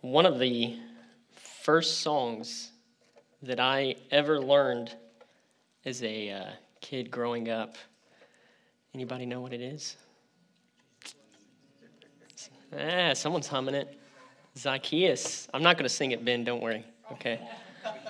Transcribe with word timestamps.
One 0.00 0.26
of 0.26 0.38
the 0.38 0.76
first 1.32 2.02
songs 2.02 2.70
that 3.42 3.58
I 3.58 3.96
ever 4.10 4.40
learned 4.40 4.94
as 5.84 6.02
a 6.04 6.30
uh, 6.30 6.44
kid 6.80 7.10
growing 7.10 7.48
up. 7.48 7.76
Anybody 8.94 9.26
know 9.26 9.40
what 9.40 9.52
it 9.52 9.60
is? 9.60 9.96
Ah, 12.78 13.12
someone's 13.14 13.48
humming 13.48 13.74
it. 13.74 13.98
Zacchaeus. 14.56 15.48
I'm 15.52 15.62
not 15.62 15.76
going 15.76 15.84
to 15.84 15.94
sing 15.94 16.12
it, 16.12 16.24
Ben, 16.24 16.44
don't 16.44 16.62
worry. 16.62 16.84
Okay. 17.12 17.40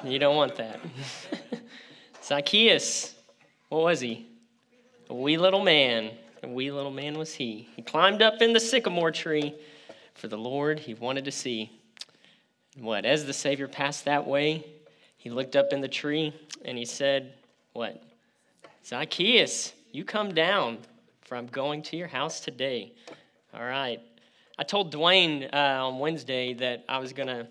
You 0.05 0.19
don't 0.19 0.37
want 0.37 0.57
that. 0.57 0.81
Zacchaeus. 2.23 3.15
What 3.69 3.83
was 3.83 4.01
he? 4.01 4.27
A 5.09 5.15
wee 5.15 5.39
little 5.39 5.63
man. 5.63 6.11
A 6.43 6.49
wee 6.49 6.71
little 6.71 6.91
man 6.91 7.17
was 7.17 7.35
he. 7.35 7.69
He 7.77 7.83
climbed 7.83 8.21
up 8.21 8.43
in 8.43 8.53
the 8.53 8.61
sycamore 8.61 9.11
tree 9.11 9.55
for 10.15 10.29
the 10.29 10.39
Lord 10.39 10.81
he 10.81 10.95
wanted 10.95 11.25
to 11.25 11.33
see. 11.33 11.78
What? 12.81 13.05
As 13.05 13.25
the 13.25 13.33
Savior 13.33 13.67
passed 13.67 14.05
that 14.05 14.27
way, 14.27 14.65
he 15.17 15.31
looked 15.31 15.57
up 15.57 15.73
in 15.73 15.81
the 15.81 15.89
tree 15.89 16.33
and 16.65 16.79
he 16.79 16.85
said, 16.85 17.35
What? 17.73 18.03
Zacchaeus, 18.85 19.73
you 19.91 20.05
come 20.05 20.33
down, 20.33 20.79
for 21.23 21.37
I'm 21.37 21.49
going 21.49 21.83
to 21.83 21.97
your 21.97 22.07
house 22.07 22.41
today. 22.41 22.93
All 23.53 23.65
right. 23.65 24.01
I 24.59 24.63
told 24.63 24.93
Dwayne 24.93 25.53
uh, 25.53 25.87
on 25.87 25.99
Wednesday 25.99 26.55
that 26.55 26.85
I 26.89 26.99
was 26.99 27.13
going 27.13 27.29
to 27.29 27.49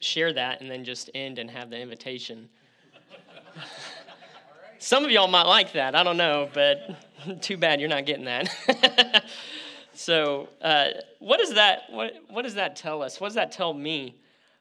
share 0.00 0.32
that 0.32 0.60
and 0.60 0.70
then 0.70 0.84
just 0.84 1.10
end 1.14 1.38
and 1.38 1.50
have 1.50 1.70
the 1.70 1.78
invitation. 1.78 2.48
Some 4.78 5.04
of 5.04 5.10
y'all 5.10 5.28
might 5.28 5.46
like 5.46 5.72
that. 5.72 5.94
I 5.94 6.02
don't 6.02 6.16
know, 6.16 6.48
but 6.54 6.96
too 7.40 7.56
bad 7.56 7.80
you're 7.80 7.88
not 7.88 8.06
getting 8.06 8.26
that. 8.26 9.24
so, 9.94 10.48
uh, 10.62 10.88
what 11.18 11.38
does 11.38 11.54
that 11.54 11.84
what, 11.90 12.14
what 12.28 12.42
does 12.42 12.54
that 12.54 12.76
tell 12.76 13.02
us? 13.02 13.20
What 13.20 13.28
does 13.28 13.34
that 13.34 13.50
tell 13.50 13.72
me? 13.72 14.16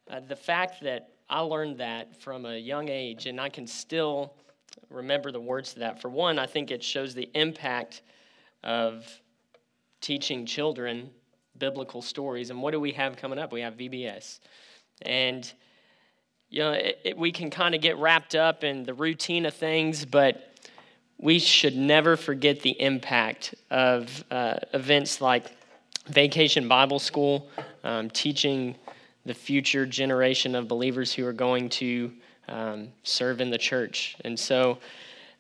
Uh, 0.10 0.20
the 0.28 0.36
fact 0.36 0.82
that 0.84 1.10
I 1.30 1.40
learned 1.40 1.78
that 1.80 2.22
from 2.22 2.46
a 2.46 2.58
young 2.58 2.90
age, 2.90 3.26
and 3.26 3.40
I 3.40 3.50
can 3.50 3.66
still 3.66 4.34
remember 4.90 5.32
the 5.32 5.40
words 5.40 5.74
to 5.74 5.80
that. 5.80 6.02
For 6.02 6.10
one, 6.10 6.38
I 6.38 6.46
think 6.46 6.72
it 6.72 6.84
shows 6.84 7.14
the 7.14 7.30
impact 7.34 8.02
of 8.64 9.06
teaching 10.02 10.46
children 10.46 11.10
biblical 11.58 12.02
stories. 12.02 12.50
And 12.50 12.62
what 12.62 12.72
do 12.72 12.80
we 12.80 12.92
have 12.92 13.16
coming 13.16 13.40
up? 13.40 13.52
We 13.54 13.62
have 13.62 13.76
VBS. 13.76 14.40
And, 15.04 15.52
you 16.50 16.60
know, 16.60 16.72
it, 16.72 17.00
it, 17.04 17.18
we 17.18 17.32
can 17.32 17.50
kind 17.50 17.74
of 17.76 17.82
get 17.82 17.98
wrapped 17.98 18.36
up 18.36 18.64
in 18.64 18.84
the 18.84 18.94
routine 18.94 19.46
of 19.46 19.54
things, 19.54 20.06
but 20.06 20.58
we 21.18 21.40
should 21.40 21.78
never 21.78 22.18
forget 22.18 22.62
the 22.62 22.80
impact 22.82 23.56
of 23.70 24.24
uh, 24.30 24.56
events 24.74 25.22
like 25.22 25.56
Vacation 26.08 26.68
Bible 26.68 27.00
School, 27.00 27.50
um, 27.84 28.10
teaching 28.10 28.76
the 29.26 29.34
future 29.34 29.86
generation 29.86 30.56
of 30.56 30.68
believers 30.68 31.14
who 31.14 31.26
are 31.26 31.34
going 31.34 31.70
to 31.70 32.12
um, 32.48 32.90
serve 33.04 33.40
in 33.40 33.50
the 33.50 33.58
church. 33.58 34.18
And 34.26 34.38
so 34.38 34.80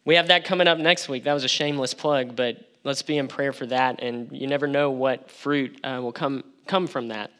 we 0.06 0.16
have 0.16 0.28
that 0.28 0.46
coming 0.46 0.68
up 0.68 0.78
next 0.78 1.10
week. 1.10 1.26
That 1.26 1.34
was 1.34 1.44
a 1.44 1.50
shameless 1.50 1.94
plug, 1.94 2.36
but 2.36 2.58
let's 2.84 3.02
be 3.02 3.18
in 3.18 3.28
prayer 3.28 3.52
for 3.52 3.66
that. 3.68 4.02
And 4.02 4.32
you 4.32 4.48
never 4.48 4.68
know 4.68 4.92
what 4.92 5.30
fruit 5.30 5.80
uh, 5.84 6.00
will 6.02 6.12
come, 6.12 6.44
come 6.66 6.88
from 6.88 7.10
that. 7.10 7.32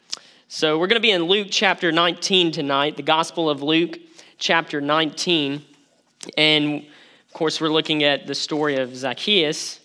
So 0.48 0.78
we're 0.78 0.86
going 0.86 1.00
to 1.00 1.00
be 1.00 1.10
in 1.10 1.24
Luke 1.24 1.48
chapter 1.50 1.90
19 1.90 2.52
tonight, 2.52 2.96
the 2.96 3.02
Gospel 3.02 3.48
of 3.48 3.62
Luke 3.62 3.98
chapter 4.38 4.80
19. 4.80 5.62
And 6.36 6.86
of 7.26 7.32
course, 7.32 7.60
we're 7.60 7.68
looking 7.68 8.04
at 8.04 8.26
the 8.26 8.34
story 8.34 8.76
of 8.76 8.94
Zacchaeus. 8.94 9.80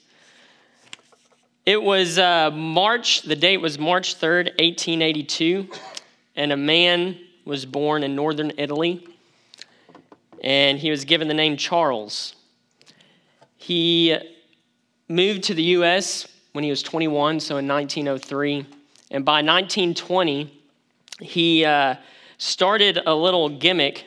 It 1.66 1.82
was 1.82 2.18
uh, 2.18 2.52
March, 2.52 3.22
the 3.22 3.36
date 3.36 3.58
was 3.58 3.80
March 3.80 4.20
3rd, 4.20 4.46
1882 4.60 5.70
and 6.40 6.54
a 6.54 6.58
man 6.58 7.20
was 7.44 7.66
born 7.66 8.02
in 8.02 8.16
northern 8.16 8.54
Italy, 8.58 9.06
and 10.42 10.80
he 10.80 10.90
was 10.90 11.04
given 11.04 11.28
the 11.28 11.34
name 11.34 11.58
Charles. 11.58 12.34
He 13.58 14.18
moved 15.10 15.44
to 15.44 15.54
the 15.54 15.64
U.S. 15.64 16.30
when 16.54 16.64
he 16.64 16.70
was 16.70 16.82
21, 16.82 17.42
so 17.42 17.58
in 17.58 17.68
1903, 17.68 18.66
and 19.12 19.26
by 19.26 19.42
1920, 19.42 20.50
he 21.20 21.66
uh, 21.66 21.96
started 22.38 23.02
a 23.06 23.14
little 23.14 23.50
gimmick 23.50 24.06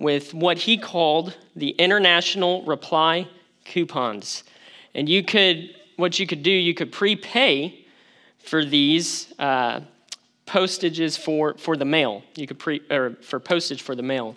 with 0.00 0.34
what 0.34 0.58
he 0.58 0.76
called 0.76 1.36
the 1.54 1.70
International 1.70 2.64
Reply 2.64 3.28
Coupons. 3.64 4.42
And 4.92 5.08
you 5.08 5.22
could, 5.22 5.72
what 5.94 6.18
you 6.18 6.26
could 6.26 6.42
do, 6.42 6.50
you 6.50 6.74
could 6.74 6.90
prepay 6.90 7.86
for 8.38 8.64
these 8.64 9.32
uh, 9.38 9.82
postages 10.46 11.16
for, 11.16 11.54
for 11.54 11.76
the 11.76 11.84
mail. 11.84 12.22
You 12.36 12.46
could 12.46 12.58
pre, 12.58 12.80
or 12.90 13.16
for 13.22 13.40
postage 13.40 13.82
for 13.82 13.94
the 13.94 14.02
mail. 14.02 14.36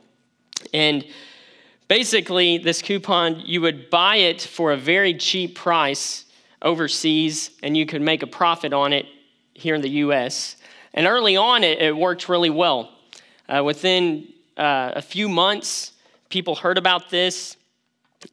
And 0.73 1.05
basically, 1.87 2.57
this 2.57 2.81
coupon, 2.81 3.41
you 3.45 3.61
would 3.61 3.89
buy 3.89 4.17
it 4.17 4.41
for 4.41 4.71
a 4.71 4.77
very 4.77 5.13
cheap 5.13 5.55
price 5.55 6.25
overseas, 6.61 7.51
and 7.61 7.77
you 7.77 7.85
could 7.85 8.01
make 8.01 8.23
a 8.23 8.27
profit 8.27 8.73
on 8.73 8.93
it 8.93 9.05
here 9.53 9.75
in 9.75 9.81
the 9.81 9.89
US. 9.89 10.57
And 10.93 11.07
early 11.07 11.37
on, 11.37 11.63
it, 11.63 11.79
it 11.79 11.95
worked 11.95 12.29
really 12.29 12.49
well. 12.49 12.91
Uh, 13.47 13.63
within 13.63 14.27
uh, 14.57 14.91
a 14.95 15.01
few 15.01 15.29
months, 15.29 15.93
people 16.29 16.55
heard 16.55 16.77
about 16.77 17.09
this, 17.09 17.55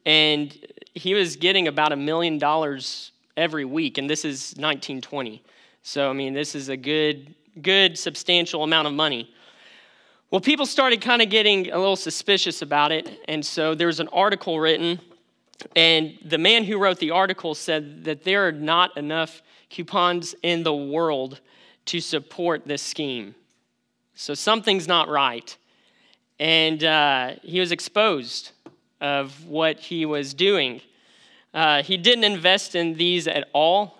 and 0.05 0.57
he 0.93 1.13
was 1.13 1.35
getting 1.35 1.67
about 1.67 1.91
a 1.91 1.95
million 1.95 2.37
dollars 2.37 3.11
every 3.37 3.65
week, 3.65 3.97
and 3.97 4.09
this 4.09 4.25
is 4.25 4.53
1920. 4.57 5.43
So, 5.83 6.09
I 6.09 6.13
mean, 6.13 6.33
this 6.33 6.55
is 6.55 6.69
a 6.69 6.77
good 6.77 7.35
good, 7.61 7.97
substantial 7.97 8.63
amount 8.63 8.87
of 8.87 8.93
money. 8.93 9.33
Well, 10.31 10.41
people 10.41 10.65
started 10.65 11.01
kind 11.01 11.21
of 11.21 11.29
getting 11.29 11.71
a 11.71 11.77
little 11.77 11.95
suspicious 11.95 12.61
about 12.61 12.91
it, 12.91 13.19
and 13.27 13.45
so 13.45 13.75
there 13.75 13.87
was 13.87 13.99
an 13.99 14.07
article 14.09 14.59
written, 14.59 14.99
and 15.75 16.17
the 16.25 16.37
man 16.37 16.63
who 16.63 16.77
wrote 16.77 16.99
the 16.99 17.11
article 17.11 17.55
said 17.55 18.03
that 18.05 18.23
there 18.23 18.47
are 18.47 18.51
not 18.51 18.97
enough 18.97 19.41
coupons 19.69 20.35
in 20.43 20.63
the 20.63 20.73
world 20.73 21.39
to 21.85 22.01
support 22.01 22.65
this 22.65 22.81
scheme. 22.81 23.35
So 24.15 24.33
something's 24.33 24.87
not 24.87 25.09
right. 25.09 25.55
And 26.39 26.83
uh, 26.83 27.33
he 27.41 27.59
was 27.59 27.71
exposed 27.71 28.51
of 28.99 29.45
what 29.45 29.79
he 29.79 30.05
was 30.05 30.33
doing. 30.33 30.81
Uh, 31.53 31.83
he 31.83 31.97
didn't 31.97 32.23
invest 32.23 32.75
in 32.75 32.95
these 32.95 33.27
at 33.27 33.47
all 33.53 33.97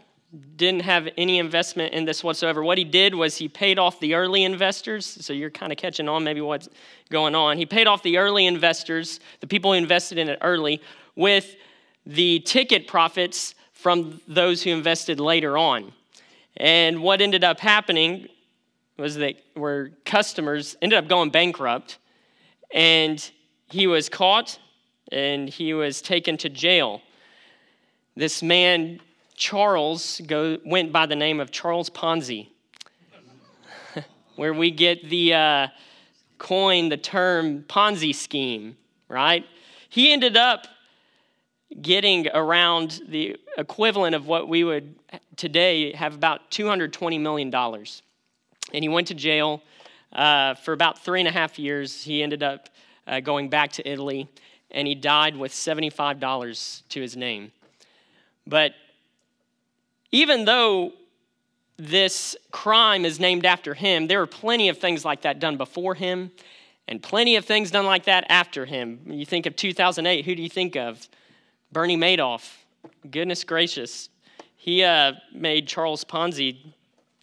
didn't 0.56 0.82
have 0.82 1.08
any 1.18 1.40
investment 1.40 1.94
in 1.94 2.06
this 2.06 2.24
whatsoever. 2.24 2.64
What 2.64 2.78
he 2.78 2.84
did 2.84 3.16
was 3.16 3.38
he 3.38 3.48
paid 3.48 3.80
off 3.80 4.00
the 4.00 4.16
early 4.16 4.44
investors. 4.44 5.06
So 5.06 5.34
you're 5.34 5.50
kind 5.50 5.72
of 5.72 5.78
catching 5.78 6.08
on 6.10 6.24
maybe 6.24 6.42
what's 6.42 6.70
going 7.10 7.36
on. 7.36 7.58
He 7.58 7.66
paid 7.66 7.88
off 7.88 8.04
the 8.04 8.18
early 8.18 8.46
investors, 8.46 9.20
the 9.40 9.48
people 9.48 9.72
who 9.72 9.78
invested 9.78 10.18
in 10.18 10.30
it 10.30 10.40
early, 10.42 10.82
with 11.16 11.56
the 12.06 12.40
ticket 12.42 12.88
profits 12.88 13.56
from 13.74 14.22
those 14.28 14.64
who 14.64 14.72
invested 14.72 15.20
later 15.20 15.58
on. 15.58 15.94
And 16.58 17.02
what 17.02 17.22
ended 17.22 17.44
up 17.44 17.60
happening 17.60 18.28
was 18.98 19.16
that 19.16 19.36
where 19.56 19.90
customers 20.06 20.76
ended 20.82 20.98
up 20.98 21.08
going 21.08 21.30
bankrupt 21.30 21.98
and 22.74 23.30
he 23.70 23.88
was 23.88 24.10
caught 24.10 24.58
and 25.12 25.50
he 25.50 25.74
was 25.74 26.02
taken 26.02 26.38
to 26.38 26.50
jail. 26.50 27.02
This 28.16 28.42
man 28.42 29.02
Charles 29.36 30.22
go, 30.26 30.58
went 30.66 30.92
by 30.92 31.06
the 31.06 31.16
name 31.16 31.40
of 31.40 31.52
Charles 31.52 31.90
Ponzi, 31.90 32.48
where 34.36 34.54
we 34.54 34.72
get 34.72 35.10
the 35.10 35.34
uh, 35.34 35.68
coin, 36.38 36.90
the 36.90 36.98
term 36.98 37.64
Ponzi 37.64 38.16
scheme, 38.16 38.78
right? 39.10 39.46
He 39.90 40.12
ended 40.12 40.38
up 40.38 40.68
getting 41.82 42.28
around 42.30 43.02
the 43.08 43.38
equivalent 43.58 44.16
of 44.16 44.28
what 44.28 44.48
we 44.48 44.64
would 44.64 44.96
today 45.36 45.94
have 45.94 46.16
about 46.16 46.50
$220 46.52 47.20
million. 47.20 47.54
And 47.54 48.84
he 48.84 48.88
went 48.88 49.08
to 49.08 49.14
jail 49.14 49.62
uh, 50.14 50.54
for 50.56 50.74
about 50.74 51.00
three 51.00 51.20
and 51.20 51.28
a 51.28 51.32
half 51.32 51.60
years. 51.60 52.04
He 52.04 52.24
ended 52.24 52.44
up 52.44 52.70
uh, 53.08 53.20
going 53.20 53.50
back 53.50 53.74
to 53.74 53.88
Italy, 53.88 54.30
and 54.72 54.88
he 54.88 54.96
died 54.96 55.36
with 55.36 55.52
$75 55.52 56.84
to 56.90 57.02
his 57.02 57.18
name. 57.18 57.52
But 58.48 58.74
even 60.16 60.46
though 60.46 60.94
this 61.76 62.38
crime 62.50 63.04
is 63.04 63.20
named 63.20 63.46
after 63.46 63.74
him, 63.74 64.08
there 64.08 64.22
are 64.22 64.28
plenty 64.28 64.70
of 64.70 64.78
things 64.78 65.04
like 65.04 65.24
that 65.24 65.40
done 65.40 65.58
before 65.58 65.94
him 65.94 66.32
and 66.88 67.04
plenty 67.04 67.36
of 67.36 67.44
things 67.44 67.70
done 67.70 67.86
like 67.86 68.06
that 68.06 68.26
after 68.30 68.66
him. 68.66 69.02
You 69.08 69.26
think 69.26 69.46
of 69.46 69.58
2008, 69.58 70.24
who 70.24 70.34
do 70.34 70.42
you 70.42 70.48
think 70.48 70.78
of? 70.78 71.10
Bernie 71.74 71.98
Madoff. 71.98 72.50
Goodness 73.12 73.44
gracious. 73.44 74.08
He 74.56 74.84
uh, 74.84 75.16
made 75.34 75.68
Charles 75.68 76.06
Ponzi 76.06 76.60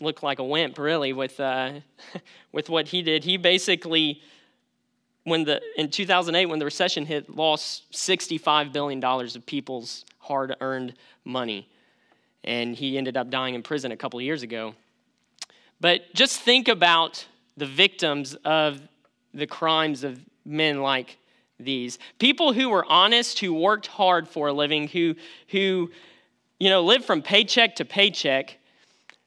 look 0.02 0.22
like 0.22 0.38
a 0.38 0.44
wimp, 0.44 0.76
really, 0.76 1.14
with, 1.14 1.40
uh, 1.40 1.80
with 2.52 2.68
what 2.68 2.88
he 2.88 3.00
did. 3.00 3.24
He 3.24 3.38
basically, 3.38 4.20
when 5.24 5.44
the, 5.44 5.62
in 5.78 5.90
2008, 5.90 6.44
when 6.44 6.58
the 6.58 6.66
recession 6.66 7.06
hit, 7.06 7.34
lost 7.34 7.90
$65 7.92 8.70
billion 8.70 9.02
of 9.02 9.46
people's 9.46 10.04
hard 10.18 10.54
earned 10.60 10.92
money 11.24 11.68
and 12.44 12.74
he 12.74 12.98
ended 12.98 13.16
up 13.16 13.30
dying 13.30 13.54
in 13.54 13.62
prison 13.62 13.92
a 13.92 13.96
couple 13.96 14.20
years 14.20 14.42
ago. 14.42 14.74
But 15.80 16.14
just 16.14 16.40
think 16.40 16.68
about 16.68 17.26
the 17.56 17.66
victims 17.66 18.34
of 18.44 18.80
the 19.34 19.46
crimes 19.46 20.04
of 20.04 20.20
men 20.44 20.80
like 20.80 21.18
these. 21.58 21.98
People 22.18 22.52
who 22.52 22.68
were 22.68 22.84
honest, 22.84 23.38
who 23.38 23.54
worked 23.54 23.86
hard 23.86 24.28
for 24.28 24.48
a 24.48 24.52
living, 24.52 24.88
who, 24.88 25.14
who 25.48 25.90
you 26.58 26.70
know, 26.70 26.82
lived 26.82 27.04
from 27.04 27.22
paycheck 27.22 27.76
to 27.76 27.84
paycheck, 27.84 28.58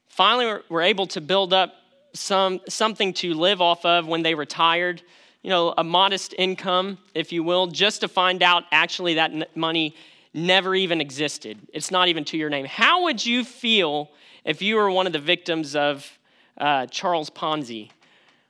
finally 0.08 0.60
were 0.68 0.82
able 0.82 1.06
to 1.08 1.20
build 1.20 1.52
up 1.52 1.74
some, 2.14 2.60
something 2.68 3.12
to 3.12 3.34
live 3.34 3.60
off 3.60 3.84
of 3.84 4.06
when 4.06 4.22
they 4.22 4.34
retired, 4.34 5.02
you 5.42 5.50
know, 5.50 5.74
a 5.76 5.84
modest 5.84 6.34
income, 6.38 6.98
if 7.14 7.32
you 7.32 7.42
will, 7.42 7.66
just 7.66 8.00
to 8.00 8.08
find 8.08 8.42
out 8.42 8.64
actually 8.72 9.14
that 9.14 9.54
money 9.56 9.94
never 10.36 10.74
even 10.74 11.00
existed. 11.00 11.58
It's 11.72 11.90
not 11.90 12.08
even 12.08 12.24
to 12.26 12.36
your 12.36 12.50
name. 12.50 12.66
How 12.66 13.04
would 13.04 13.24
you 13.24 13.44
feel 13.44 14.10
if 14.44 14.62
you 14.62 14.76
were 14.76 14.90
one 14.90 15.06
of 15.06 15.12
the 15.12 15.18
victims 15.18 15.74
of 15.74 16.18
uh, 16.58 16.86
Charles 16.86 17.30
Ponzi 17.30 17.90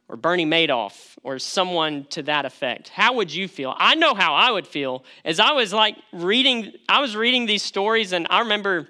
or 0.09 0.17
Bernie 0.17 0.47
Madoff 0.47 1.17
or 1.23 1.39
someone 1.39 2.05
to 2.11 2.23
that 2.25 2.45
effect? 2.45 2.89
How 2.89 3.15
would 3.15 3.33
you 3.33 3.49
feel? 3.49 3.75
I 3.79 3.95
know 3.95 4.15
how 4.15 4.35
I 4.35 4.51
would 4.51 4.67
feel 4.67 5.05
as 5.25 5.41
I 5.41 5.53
was 5.53 5.73
like 5.73 5.97
reading, 6.13 6.73
I 6.89 7.01
was 7.01 7.17
reading 7.17 7.47
these 7.47 7.63
stories, 7.63 8.13
and 8.13 8.27
I 8.29 8.41
remember 8.41 8.89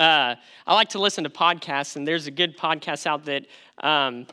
uh, 0.00 0.34
I 0.66 0.74
like 0.74 0.90
to 0.90 0.98
listen 0.98 1.24
to 1.24 1.30
podcasts, 1.30 1.96
and 1.96 2.06
there's 2.06 2.26
a 2.26 2.30
good 2.30 2.58
podcast 2.58 3.06
out 3.06 3.24
that 3.26 3.46
um, 3.78 4.26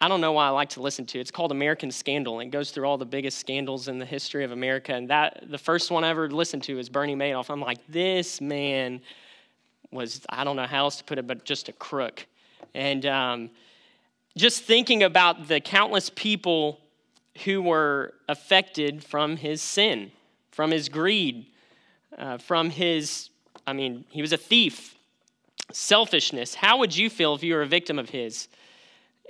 I 0.00 0.08
don't 0.08 0.20
know 0.20 0.32
why 0.32 0.46
I 0.46 0.50
like 0.50 0.68
to 0.70 0.82
listen 0.82 1.06
to. 1.06 1.18
It's 1.18 1.30
called 1.30 1.52
American 1.52 1.90
Scandal, 1.90 2.40
and 2.40 2.48
it 2.48 2.50
goes 2.50 2.70
through 2.70 2.84
all 2.86 2.98
the 2.98 3.06
biggest 3.06 3.38
scandals 3.38 3.88
in 3.88 3.98
the 3.98 4.04
history 4.04 4.44
of 4.44 4.52
America. 4.52 4.92
And 4.92 5.08
that 5.08 5.44
the 5.48 5.56
first 5.56 5.90
one 5.90 6.04
I 6.04 6.10
ever 6.10 6.30
listened 6.30 6.64
to 6.64 6.78
is 6.78 6.90
Bernie 6.90 7.16
Madoff. 7.16 7.48
I'm 7.48 7.60
like, 7.60 7.78
this 7.88 8.40
man 8.40 9.00
was 9.90 10.20
I 10.28 10.44
don't 10.44 10.56
know 10.56 10.66
how 10.66 10.84
else 10.84 10.98
to 10.98 11.04
put 11.04 11.18
it, 11.18 11.26
but 11.26 11.44
just 11.44 11.68
a 11.68 11.72
crook. 11.72 12.26
And 12.74 13.06
um, 13.06 13.50
just 14.36 14.64
thinking 14.64 15.02
about 15.02 15.48
the 15.48 15.60
countless 15.60 16.10
people 16.14 16.80
who 17.44 17.62
were 17.62 18.14
affected 18.28 19.02
from 19.02 19.36
his 19.36 19.62
sin, 19.62 20.12
from 20.50 20.70
his 20.70 20.88
greed, 20.90 21.46
uh, 22.18 22.38
from 22.38 22.70
his, 22.70 23.30
I 23.66 23.72
mean, 23.72 24.04
he 24.10 24.20
was 24.20 24.32
a 24.32 24.38
thief, 24.38 24.96
selfishness. 25.72 26.54
How 26.54 26.78
would 26.78 26.96
you 26.96 27.08
feel 27.08 27.34
if 27.34 27.42
you 27.42 27.54
were 27.54 27.62
a 27.62 27.66
victim 27.66 27.98
of 27.98 28.10
his 28.10 28.48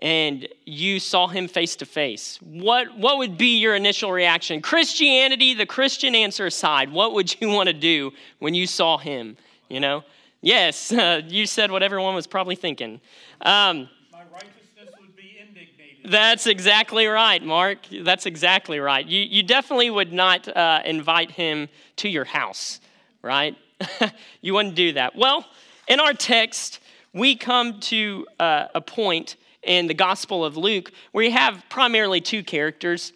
and 0.00 0.46
you 0.64 1.00
saw 1.00 1.26
him 1.26 1.48
face 1.48 1.76
to 1.76 1.86
face? 1.86 2.38
What, 2.42 2.96
what 2.98 3.18
would 3.18 3.38
be 3.38 3.58
your 3.58 3.74
initial 3.74 4.12
reaction? 4.12 4.60
Christianity, 4.60 5.54
the 5.54 5.66
Christian 5.66 6.14
answer 6.14 6.46
aside, 6.46 6.92
what 6.92 7.14
would 7.14 7.40
you 7.40 7.48
want 7.56 7.68
to 7.68 7.72
do 7.72 8.12
when 8.38 8.54
you 8.54 8.66
saw 8.66 8.98
him? 8.98 9.36
You 9.68 9.80
know? 9.80 10.04
Yes, 10.42 10.92
uh, 10.92 11.22
you 11.28 11.46
said 11.46 11.70
what 11.70 11.82
everyone 11.82 12.14
was 12.14 12.26
probably 12.26 12.56
thinking. 12.56 13.00
Um, 13.40 13.88
My 14.12 14.22
righteousness 14.32 14.94
would 15.00 15.16
be 15.16 15.38
indignated. 15.40 16.10
that's 16.10 16.46
exactly 16.46 17.06
right, 17.06 17.42
Mark. 17.42 17.78
That's 18.02 18.26
exactly 18.26 18.78
right. 18.78 19.04
You, 19.04 19.20
you 19.22 19.42
definitely 19.42 19.90
would 19.90 20.12
not 20.12 20.46
uh, 20.48 20.82
invite 20.84 21.30
him 21.30 21.68
to 21.96 22.08
your 22.08 22.24
house, 22.24 22.80
right? 23.22 23.56
you 24.40 24.54
wouldn't 24.54 24.74
do 24.74 24.92
that. 24.92 25.16
Well, 25.16 25.46
in 25.88 26.00
our 26.00 26.12
text, 26.12 26.80
we 27.12 27.34
come 27.34 27.80
to 27.80 28.26
uh, 28.38 28.66
a 28.74 28.80
point 28.80 29.36
in 29.66 29.86
the 29.86 29.94
Gospel 29.94 30.44
of 30.44 30.56
Luke 30.56 30.92
where 31.12 31.24
you 31.24 31.32
have 31.32 31.62
primarily 31.68 32.20
two 32.20 32.42
characters, 32.42 33.12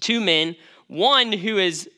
two 0.00 0.20
men. 0.20 0.56
One 0.88 1.32
who 1.32 1.58
is, 1.58 1.88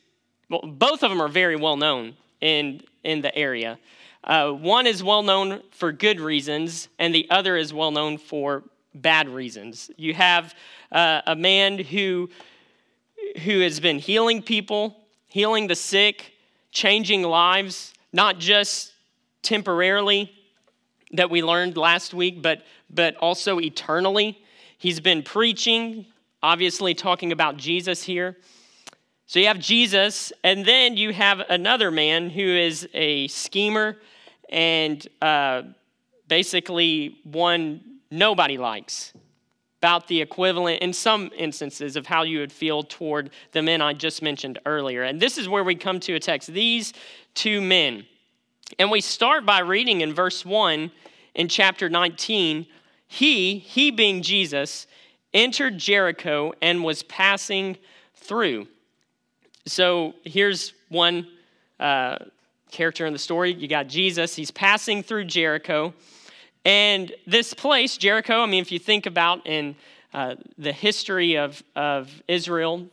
well, 0.50 0.62
both 0.62 1.02
of 1.02 1.10
them 1.10 1.20
are 1.20 1.28
very 1.28 1.56
well 1.56 1.76
known 1.76 2.16
in, 2.40 2.82
in 3.04 3.22
the 3.22 3.34
area. 3.34 3.78
Uh, 4.22 4.50
one 4.50 4.86
is 4.86 5.02
well 5.02 5.22
known 5.22 5.62
for 5.70 5.92
good 5.92 6.20
reasons, 6.20 6.88
and 6.98 7.14
the 7.14 7.28
other 7.30 7.56
is 7.56 7.72
well 7.72 7.92
known 7.92 8.18
for 8.18 8.64
bad 8.94 9.28
reasons. 9.28 9.90
You 9.96 10.14
have 10.14 10.54
uh, 10.90 11.22
a 11.26 11.36
man 11.36 11.78
who, 11.78 12.28
who 13.44 13.60
has 13.60 13.78
been 13.78 13.98
healing 13.98 14.42
people, 14.42 14.96
healing 15.28 15.68
the 15.68 15.76
sick, 15.76 16.32
changing 16.72 17.22
lives, 17.22 17.94
not 18.12 18.38
just 18.38 18.92
temporarily 19.42 20.32
that 21.12 21.30
we 21.30 21.42
learned 21.42 21.76
last 21.76 22.12
week, 22.12 22.42
but, 22.42 22.64
but 22.90 23.16
also 23.16 23.60
eternally. 23.60 24.38
He's 24.78 25.00
been 25.00 25.22
preaching, 25.22 26.06
obviously 26.42 26.94
talking 26.94 27.32
about 27.32 27.56
Jesus 27.56 28.02
here. 28.02 28.36
So 29.26 29.40
you 29.40 29.48
have 29.48 29.58
Jesus, 29.58 30.32
and 30.44 30.64
then 30.64 30.96
you 30.96 31.12
have 31.12 31.40
another 31.48 31.90
man 31.90 32.30
who 32.30 32.46
is 32.46 32.88
a 32.94 33.26
schemer 33.26 33.96
and 34.48 35.04
uh, 35.20 35.62
basically 36.28 37.18
one 37.24 37.80
nobody 38.10 38.56
likes. 38.56 39.12
About 39.78 40.08
the 40.08 40.20
equivalent, 40.20 40.80
in 40.80 40.92
some 40.92 41.30
instances, 41.36 41.96
of 41.96 42.06
how 42.06 42.22
you 42.22 42.38
would 42.38 42.50
feel 42.50 42.82
toward 42.82 43.30
the 43.52 43.62
men 43.62 43.82
I 43.82 43.92
just 43.92 44.22
mentioned 44.22 44.58
earlier. 44.64 45.02
And 45.02 45.20
this 45.20 45.38
is 45.38 45.48
where 45.48 45.62
we 45.62 45.74
come 45.74 46.00
to 46.00 46.14
a 46.14 46.20
text 46.20 46.48
these 46.52 46.92
two 47.34 47.60
men. 47.60 48.06
And 48.78 48.90
we 48.90 49.00
start 49.00 49.44
by 49.44 49.60
reading 49.60 50.00
in 50.00 50.14
verse 50.14 50.44
1 50.44 50.90
in 51.34 51.48
chapter 51.48 51.88
19 51.88 52.66
He, 53.06 53.58
he 53.58 53.90
being 53.90 54.22
Jesus, 54.22 54.86
entered 55.32 55.78
Jericho 55.78 56.52
and 56.60 56.82
was 56.82 57.02
passing 57.04 57.76
through. 58.14 58.66
So 59.66 60.14
here's 60.24 60.72
one 60.88 61.26
uh, 61.78 62.18
character 62.70 63.06
in 63.06 63.12
the 63.12 63.18
story. 63.18 63.52
You 63.52 63.68
got 63.68 63.88
Jesus, 63.88 64.34
he's 64.34 64.50
passing 64.50 65.02
through 65.02 65.24
Jericho. 65.24 65.92
And 66.64 67.12
this 67.26 67.54
place, 67.54 67.96
Jericho, 67.96 68.40
I 68.42 68.46
mean, 68.46 68.60
if 68.60 68.72
you 68.72 68.78
think 68.78 69.06
about 69.06 69.46
in 69.46 69.76
uh, 70.12 70.36
the 70.58 70.72
history 70.72 71.36
of, 71.36 71.62
of 71.76 72.10
Israel, 72.26 72.86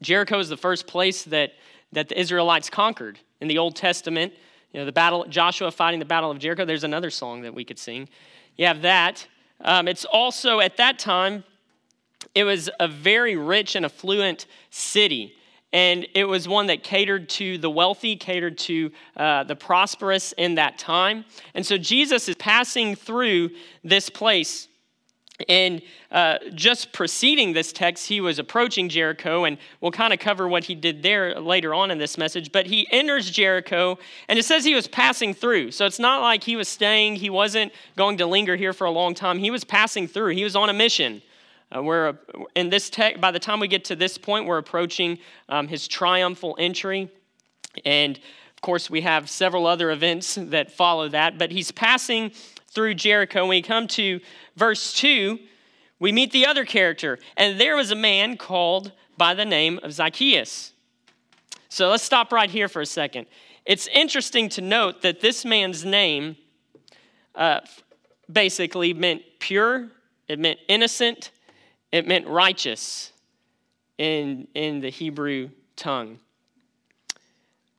Jericho 0.00 0.38
is 0.38 0.48
the 0.48 0.56
first 0.56 0.86
place 0.86 1.22
that, 1.24 1.52
that 1.92 2.08
the 2.08 2.18
Israelites 2.18 2.68
conquered 2.70 3.18
in 3.40 3.48
the 3.48 3.58
Old 3.58 3.76
Testament. 3.76 4.32
You 4.72 4.80
know, 4.80 4.86
the 4.86 4.92
battle, 4.92 5.26
Joshua 5.28 5.70
fighting 5.70 6.00
the 6.00 6.06
Battle 6.06 6.30
of 6.30 6.38
Jericho, 6.38 6.64
there's 6.64 6.84
another 6.84 7.10
song 7.10 7.42
that 7.42 7.54
we 7.54 7.64
could 7.64 7.78
sing. 7.78 8.08
You 8.56 8.66
have 8.66 8.82
that. 8.82 9.26
Um, 9.60 9.88
it's 9.88 10.04
also, 10.04 10.60
at 10.60 10.76
that 10.76 10.98
time, 10.98 11.44
it 12.34 12.44
was 12.44 12.70
a 12.80 12.88
very 12.88 13.36
rich 13.36 13.74
and 13.74 13.84
affluent 13.84 14.46
city 14.70 15.34
and 15.72 16.06
it 16.14 16.24
was 16.24 16.46
one 16.46 16.66
that 16.66 16.82
catered 16.82 17.28
to 17.30 17.56
the 17.56 17.70
wealthy, 17.70 18.14
catered 18.14 18.58
to 18.58 18.90
uh, 19.16 19.44
the 19.44 19.56
prosperous 19.56 20.32
in 20.32 20.56
that 20.56 20.78
time. 20.78 21.24
And 21.54 21.64
so 21.64 21.78
Jesus 21.78 22.28
is 22.28 22.34
passing 22.36 22.94
through 22.94 23.50
this 23.82 24.10
place. 24.10 24.68
And 25.48 25.82
uh, 26.10 26.38
just 26.54 26.92
preceding 26.92 27.52
this 27.52 27.72
text, 27.72 28.06
he 28.06 28.20
was 28.20 28.38
approaching 28.38 28.88
Jericho, 28.88 29.44
and 29.44 29.58
we'll 29.80 29.92
kind 29.92 30.12
of 30.12 30.18
cover 30.18 30.48
what 30.48 30.64
he 30.64 30.74
did 30.74 31.02
there 31.02 31.40
later 31.40 31.74
on 31.74 31.90
in 31.90 31.98
this 31.98 32.18
message. 32.18 32.52
But 32.52 32.66
he 32.66 32.86
enters 32.90 33.30
Jericho, 33.30 33.98
and 34.28 34.38
it 34.38 34.44
says 34.44 34.64
he 34.64 34.74
was 34.74 34.86
passing 34.86 35.34
through. 35.34 35.70
So 35.70 35.86
it's 35.86 35.98
not 35.98 36.20
like 36.20 36.44
he 36.44 36.56
was 36.56 36.68
staying, 36.68 37.16
he 37.16 37.30
wasn't 37.30 37.72
going 37.96 38.18
to 38.18 38.26
linger 38.26 38.56
here 38.56 38.72
for 38.72 38.86
a 38.86 38.90
long 38.90 39.14
time. 39.14 39.38
He 39.38 39.50
was 39.50 39.64
passing 39.64 40.06
through, 40.06 40.34
he 40.34 40.44
was 40.44 40.56
on 40.56 40.68
a 40.68 40.74
mission. 40.74 41.22
Uh, 41.74 41.82
we're 41.82 42.18
in 42.54 42.68
this 42.68 42.90
text. 42.90 43.20
By 43.20 43.30
the 43.30 43.38
time 43.38 43.58
we 43.58 43.68
get 43.68 43.84
to 43.86 43.96
this 43.96 44.18
point, 44.18 44.46
we're 44.46 44.58
approaching 44.58 45.18
um, 45.48 45.68
his 45.68 45.88
triumphal 45.88 46.54
entry, 46.58 47.10
and 47.86 48.20
course, 48.62 48.88
we 48.88 49.02
have 49.02 49.28
several 49.28 49.66
other 49.66 49.90
events 49.90 50.36
that 50.40 50.72
follow 50.72 51.08
that. 51.08 51.36
But 51.36 51.50
he's 51.50 51.70
passing 51.70 52.32
through 52.68 52.94
Jericho. 52.94 53.40
When 53.42 53.50
we 53.50 53.62
come 53.62 53.86
to 53.88 54.20
verse 54.56 54.94
two, 54.94 55.38
we 55.98 56.10
meet 56.10 56.32
the 56.32 56.46
other 56.46 56.64
character, 56.64 57.18
and 57.36 57.60
there 57.60 57.76
was 57.76 57.90
a 57.90 57.96
man 57.96 58.36
called 58.36 58.92
by 59.16 59.34
the 59.34 59.44
name 59.44 59.78
of 59.82 59.92
Zacchaeus. 59.92 60.72
So 61.68 61.90
let's 61.90 62.02
stop 62.02 62.32
right 62.32 62.50
here 62.50 62.68
for 62.68 62.82
a 62.82 62.86
second. 62.86 63.26
It's 63.64 63.86
interesting 63.86 64.48
to 64.50 64.60
note 64.60 65.02
that 65.02 65.20
this 65.20 65.44
man's 65.44 65.84
name 65.84 66.36
uh, 67.36 67.60
basically 68.30 68.92
meant 68.94 69.22
pure, 69.38 69.90
it 70.26 70.40
meant 70.40 70.58
innocent, 70.66 71.30
it 71.92 72.08
meant 72.08 72.26
righteous 72.26 73.12
in, 73.96 74.48
in 74.54 74.80
the 74.80 74.90
Hebrew 74.90 75.50
tongue. 75.76 76.18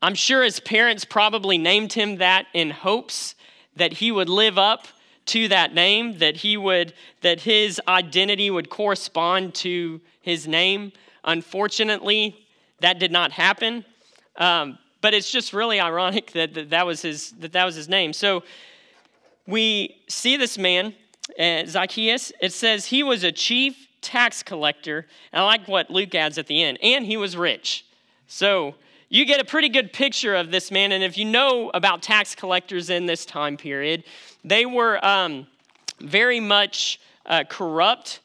I'm 0.03 0.15
sure 0.15 0.43
his 0.43 0.59
parents 0.59 1.05
probably 1.05 1.57
named 1.57 1.93
him 1.93 2.17
that 2.17 2.47
in 2.53 2.71
hopes 2.71 3.35
that 3.77 3.93
he 3.93 4.11
would 4.11 4.27
live 4.27 4.57
up 4.57 4.85
to 5.27 5.47
that 5.47 5.73
name, 5.73 6.17
that 6.17 6.35
he 6.35 6.57
would, 6.57 6.93
that 7.21 7.39
his 7.39 7.79
identity 7.87 8.51
would 8.51 8.69
correspond 8.69 9.55
to 9.55 10.01
his 10.21 10.45
name. 10.45 10.91
Unfortunately, 11.23 12.45
that 12.81 12.99
did 12.99 13.13
not 13.13 13.31
happen. 13.31 13.85
Um, 14.35 14.77
but 14.99 15.13
it's 15.13 15.31
just 15.31 15.53
really 15.53 15.79
ironic 15.79 16.33
that, 16.33 16.53
that 16.53 16.69
that 16.71 16.85
was 16.85 17.01
his 17.01 17.31
that 17.39 17.53
that 17.53 17.63
was 17.63 17.75
his 17.75 17.87
name. 17.87 18.11
So 18.11 18.43
we 19.47 20.01
see 20.09 20.35
this 20.35 20.57
man, 20.57 20.95
uh, 21.39 21.65
Zacchaeus. 21.65 22.33
It 22.41 22.51
says 22.51 22.87
he 22.87 23.03
was 23.03 23.23
a 23.23 23.31
chief 23.31 23.87
tax 24.01 24.43
collector. 24.43 25.07
And 25.31 25.43
I 25.43 25.45
like 25.45 25.65
what 25.69 25.89
Luke 25.89 26.13
adds 26.13 26.37
at 26.37 26.47
the 26.47 26.61
end. 26.61 26.77
And 26.83 27.05
he 27.05 27.15
was 27.15 27.37
rich. 27.37 27.85
So 28.27 28.75
you 29.13 29.25
get 29.25 29.39
a 29.39 29.45
pretty 29.45 29.69
good 29.69 29.93
picture 29.93 30.33
of 30.33 30.49
this 30.49 30.71
man. 30.71 30.91
And 30.91 31.03
if 31.03 31.19
you 31.19 31.25
know 31.25 31.69
about 31.75 32.01
tax 32.01 32.33
collectors 32.33 32.89
in 32.89 33.05
this 33.05 33.27
time 33.27 33.57
period, 33.57 34.05
they 34.43 34.65
were 34.65 35.03
um, 35.05 35.45
very 35.99 36.39
much 36.39 36.99
uh, 37.27 37.43
corrupt 37.47 38.21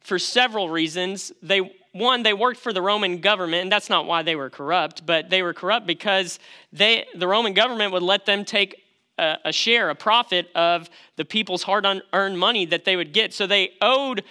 for 0.00 0.18
several 0.18 0.68
reasons. 0.68 1.32
They 1.42 1.74
one, 1.92 2.22
they 2.22 2.34
worked 2.34 2.60
for 2.60 2.74
the 2.74 2.82
Roman 2.82 3.22
government, 3.22 3.62
and 3.62 3.72
that's 3.72 3.88
not 3.88 4.04
why 4.04 4.22
they 4.22 4.36
were 4.36 4.50
corrupt, 4.50 5.06
but 5.06 5.30
they 5.30 5.42
were 5.42 5.54
corrupt 5.54 5.86
because 5.86 6.38
they, 6.70 7.06
the 7.14 7.26
Roman 7.26 7.54
government 7.54 7.94
would 7.94 8.02
let 8.02 8.26
them 8.26 8.44
take 8.44 8.82
a, 9.16 9.38
a 9.46 9.52
share, 9.52 9.88
a 9.88 9.94
profit 9.94 10.50
of 10.54 10.90
the 11.16 11.24
people's 11.24 11.62
hard 11.62 11.86
earned 12.12 12.38
money 12.38 12.66
that 12.66 12.84
they 12.84 12.96
would 12.96 13.14
get. 13.14 13.32
So 13.32 13.46
they 13.46 13.70
owed 13.80 14.22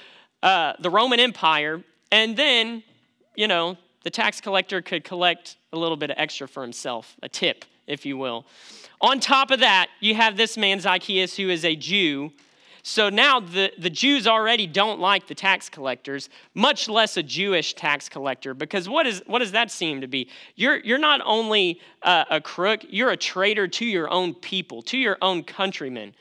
uh, 0.43 0.73
the 0.79 0.91
Roman 0.91 1.19
Empire, 1.19 1.81
and 2.11 2.37
then, 2.37 2.83
you 3.35 3.47
know, 3.47 3.79
the 4.05 4.09
tax 4.09 4.39
collector 4.39 4.81
could 4.81 5.03
collect 5.03 5.57
a 5.73 5.77
little 5.77 5.97
bit 5.97 6.09
of 6.09 6.15
extra 6.17 6.47
for 6.47 6.63
himself, 6.63 7.17
a 7.21 7.27
tip, 7.27 7.65
if 7.87 8.05
you 8.05 8.15
will. 8.15 8.45
On 9.01 9.19
top 9.19 9.51
of 9.51 9.59
that, 9.59 9.89
you 9.99 10.15
have 10.15 10.37
this 10.37 10.55
man, 10.57 10.79
Zacchaeus, 10.79 11.35
who 11.35 11.49
is 11.49 11.65
a 11.65 11.75
Jew 11.75 12.31
so 12.87 13.09
now 13.09 13.39
the, 13.39 13.73
the 13.79 13.89
Jews 13.89 14.27
already 14.27 14.67
don't 14.67 14.99
like 14.99 15.25
the 15.25 15.33
tax 15.33 15.69
collectors, 15.69 16.29
much 16.53 16.87
less 16.87 17.17
a 17.17 17.23
Jewish 17.23 17.73
tax 17.73 18.07
collector, 18.07 18.53
because 18.53 18.87
what, 18.87 19.07
is, 19.07 19.23
what 19.25 19.39
does 19.39 19.53
that 19.53 19.71
seem 19.71 20.01
to 20.01 20.07
be? 20.07 20.29
You're, 20.53 20.77
you're 20.77 20.99
not 20.99 21.19
only 21.25 21.81
a, 22.03 22.27
a 22.29 22.41
crook, 22.41 22.81
you're 22.87 23.09
a 23.09 23.17
traitor 23.17 23.67
to 23.67 23.85
your 23.85 24.07
own 24.11 24.35
people, 24.35 24.83
to 24.83 24.99
your 24.99 25.17
own 25.23 25.41
countrymen. 25.41 26.13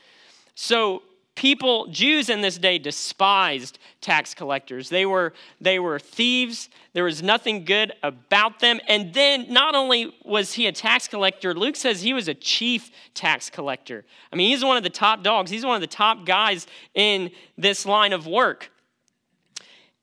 So 0.55 1.03
people 1.35 1.87
jews 1.87 2.29
in 2.29 2.41
this 2.41 2.57
day 2.57 2.77
despised 2.77 3.77
tax 4.01 4.33
collectors. 4.33 4.89
They 4.89 5.05
were 5.05 5.33
they 5.61 5.79
were 5.79 5.99
thieves. 5.99 6.69
There 6.93 7.03
was 7.03 7.21
nothing 7.21 7.65
good 7.65 7.93
about 8.01 8.59
them. 8.59 8.79
And 8.87 9.13
then 9.13 9.51
not 9.51 9.75
only 9.75 10.15
was 10.23 10.53
he 10.53 10.65
a 10.65 10.71
tax 10.71 11.07
collector 11.07 11.53
luke 11.53 11.75
says 11.75 12.01
he 12.01 12.13
was 12.13 12.27
a 12.27 12.33
chief 12.33 12.89
tax 13.13 13.49
collector. 13.49 14.05
I 14.31 14.35
mean 14.35 14.49
he's 14.49 14.63
one 14.63 14.77
of 14.77 14.83
the 14.83 14.89
top 14.89 15.23
dogs. 15.23 15.51
He's 15.51 15.65
one 15.65 15.75
of 15.75 15.81
the 15.81 15.87
top 15.87 16.25
guys 16.25 16.67
in 16.93 17.31
this 17.57 17.85
line 17.85 18.13
of 18.13 18.25
work. 18.25 18.71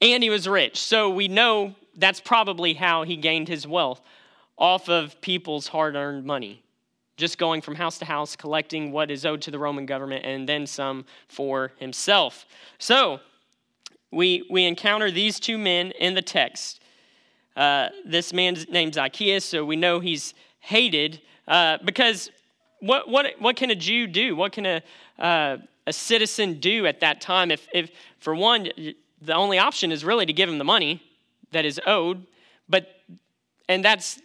And 0.01 0.23
he 0.23 0.31
was 0.31 0.49
rich. 0.49 0.81
So 0.81 1.11
we 1.11 1.29
know 1.29 1.75
that's 1.97 2.21
probably 2.21 2.75
how 2.75 3.05
he 3.05 3.17
gained 3.17 3.49
his 3.49 3.67
wealth 3.67 4.01
off 4.59 4.89
of 4.89 5.21
people's 5.21 5.69
hard-earned 5.69 6.25
money 6.25 6.63
just 7.17 7.39
going 7.39 7.61
from 7.61 7.75
house 7.75 7.99
to 7.99 8.05
house, 8.05 8.37
collecting 8.37 8.93
what 8.93 9.11
is 9.11 9.25
owed 9.27 9.43
to 9.43 9.51
the 9.51 9.59
Roman 9.59 9.87
government, 9.87 10.25
and 10.25 10.49
then 10.49 10.67
some 10.67 11.05
for 11.29 11.73
himself. 11.79 12.47
So, 12.79 13.21
we, 14.11 14.47
we 14.51 14.65
encounter 14.65 15.11
these 15.11 15.41
two 15.41 15.57
men 15.57 15.91
in 15.93 16.15
the 16.15 16.23
text. 16.23 16.81
Uh, 17.57 17.89
this 18.05 18.33
man's 18.33 18.69
named 18.69 18.95
Zacchaeus, 18.95 19.45
so 19.45 19.65
we 19.65 19.77
know 19.77 20.01
he's 20.01 20.35
hated 20.61 21.21
uh, 21.49 21.79
because 21.85 22.31
what, 22.81 23.09
what, 23.09 23.27
what 23.39 23.57
can 23.57 23.71
a 23.71 23.75
Jew 23.75 24.07
do? 24.07 24.37
What 24.37 24.53
can 24.53 24.67
a, 24.67 24.83
uh, 25.19 25.59
a 25.87 25.93
citizen 25.93 26.61
do 26.61 26.87
at 26.87 27.01
that 27.01 27.21
time? 27.21 27.51
If, 27.51 27.69
if, 27.73 27.91
for 28.19 28.35
one, 28.35 28.69
the 29.21 29.35
only 29.35 29.59
option 29.59 29.93
is 29.93 30.05
really 30.05 30.27
to 30.27 30.33
give 30.33 30.49
him 30.49 30.59
the 30.59 30.65
money 30.65 31.03
that 31.53 31.65
is 31.65 31.81
owed, 31.87 32.27
but 32.69 32.89
and 33.69 33.85
that's 33.85 34.21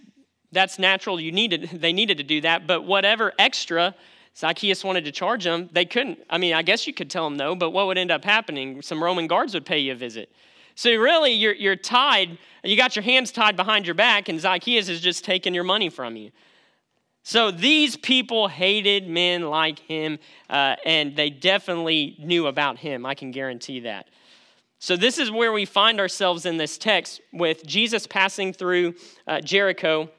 that's 0.51 0.79
natural. 0.79 1.19
You 1.19 1.31
needed, 1.31 1.69
they 1.73 1.93
needed 1.93 2.17
to 2.17 2.23
do 2.23 2.41
that. 2.41 2.67
But 2.67 2.85
whatever 2.85 3.33
extra 3.37 3.95
Zacchaeus 4.35 4.83
wanted 4.83 5.05
to 5.05 5.11
charge 5.11 5.43
them, 5.43 5.69
they 5.71 5.85
couldn't. 5.85 6.19
I 6.29 6.37
mean, 6.37 6.53
I 6.53 6.61
guess 6.61 6.85
you 6.87 6.93
could 6.93 7.09
tell 7.09 7.23
them 7.25 7.37
no, 7.37 7.55
but 7.55 7.71
what 7.71 7.87
would 7.87 7.97
end 7.97 8.11
up 8.11 8.23
happening? 8.23 8.81
Some 8.81 9.03
Roman 9.03 9.27
guards 9.27 9.53
would 9.53 9.65
pay 9.65 9.79
you 9.79 9.93
a 9.93 9.95
visit. 9.95 10.31
So 10.75 10.91
really, 10.91 11.31
you're, 11.31 11.55
you're 11.55 11.75
tied, 11.75 12.37
you 12.63 12.77
got 12.77 12.95
your 12.95 13.01
hands 13.01 13.31
tied 13.31 13.55
behind 13.55 13.87
your 13.87 13.95
back, 13.95 14.29
and 14.29 14.39
Zacchaeus 14.39 14.89
is 14.89 15.01
just 15.01 15.25
taking 15.25 15.55
your 15.55 15.63
money 15.63 15.89
from 15.89 16.15
you. 16.15 16.29
So 17.23 17.49
these 17.49 17.97
people 17.97 18.47
hated 18.47 19.09
men 19.09 19.49
like 19.49 19.79
him, 19.79 20.19
uh, 20.51 20.75
and 20.85 21.15
they 21.15 21.31
definitely 21.31 22.15
knew 22.19 22.45
about 22.45 22.77
him. 22.77 23.07
I 23.07 23.15
can 23.15 23.31
guarantee 23.31 23.81
that. 23.81 24.07
So, 24.79 24.95
this 24.95 25.17
is 25.17 25.31
where 25.31 25.51
we 25.51 25.65
find 25.65 25.99
ourselves 25.99 26.45
in 26.45 26.57
this 26.57 26.77
text 26.77 27.19
with 27.33 27.65
Jesus 27.65 28.05
passing 28.05 28.53
through 28.53 28.93
uh, 29.25 29.41
Jericho 29.41 30.11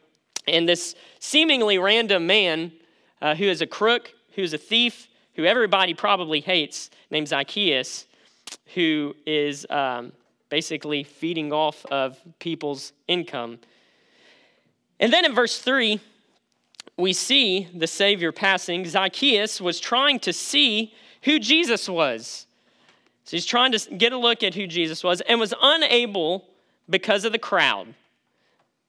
and 0.49 0.69
this 0.69 0.95
seemingly 1.19 1.78
random 1.78 2.26
man 2.26 2.73
uh, 3.21 3.35
who 3.35 3.45
is 3.45 3.61
a 3.61 3.67
crook, 3.67 4.12
who's 4.35 4.52
a 4.52 4.59
thief, 4.59 5.09
who 5.35 5.45
everybody 5.45 5.95
probably 5.95 6.40
hates, 6.40 6.90
named 7.11 7.28
Zacchaeus, 7.28 8.07
who 8.75 9.14
is 9.26 9.67
um, 9.71 10.12
basically 10.49 11.05
feeding 11.05 11.52
off 11.52 11.85
of 11.87 12.19
people's 12.38 12.93
income. 13.07 13.59
And 15.00 15.12
then 15.12 15.25
in 15.25 15.35
verse 15.35 15.59
3, 15.59 16.00
we 16.97 17.12
see 17.12 17.69
the 17.75 17.87
Savior 17.87 18.33
passing. 18.33 18.85
Zacchaeus 18.85 19.61
was 19.61 19.78
trying 19.78 20.19
to 20.21 20.33
see 20.33 20.93
who 21.23 21.38
Jesus 21.38 21.88
was. 21.88 22.47
So 23.25 23.37
he's 23.37 23.47
trying 23.47 23.73
to 23.73 23.95
get 23.95 24.12
a 24.12 24.19
look 24.19 24.43
at 24.43 24.55
who 24.55 24.67
Jesus 24.67 25.05
was 25.05 25.21
and 25.23 25.38
was 25.38 25.55
unable 25.61 26.47
because 26.88 27.25
of 27.25 27.33
the 27.33 27.38
crowd 27.38 27.95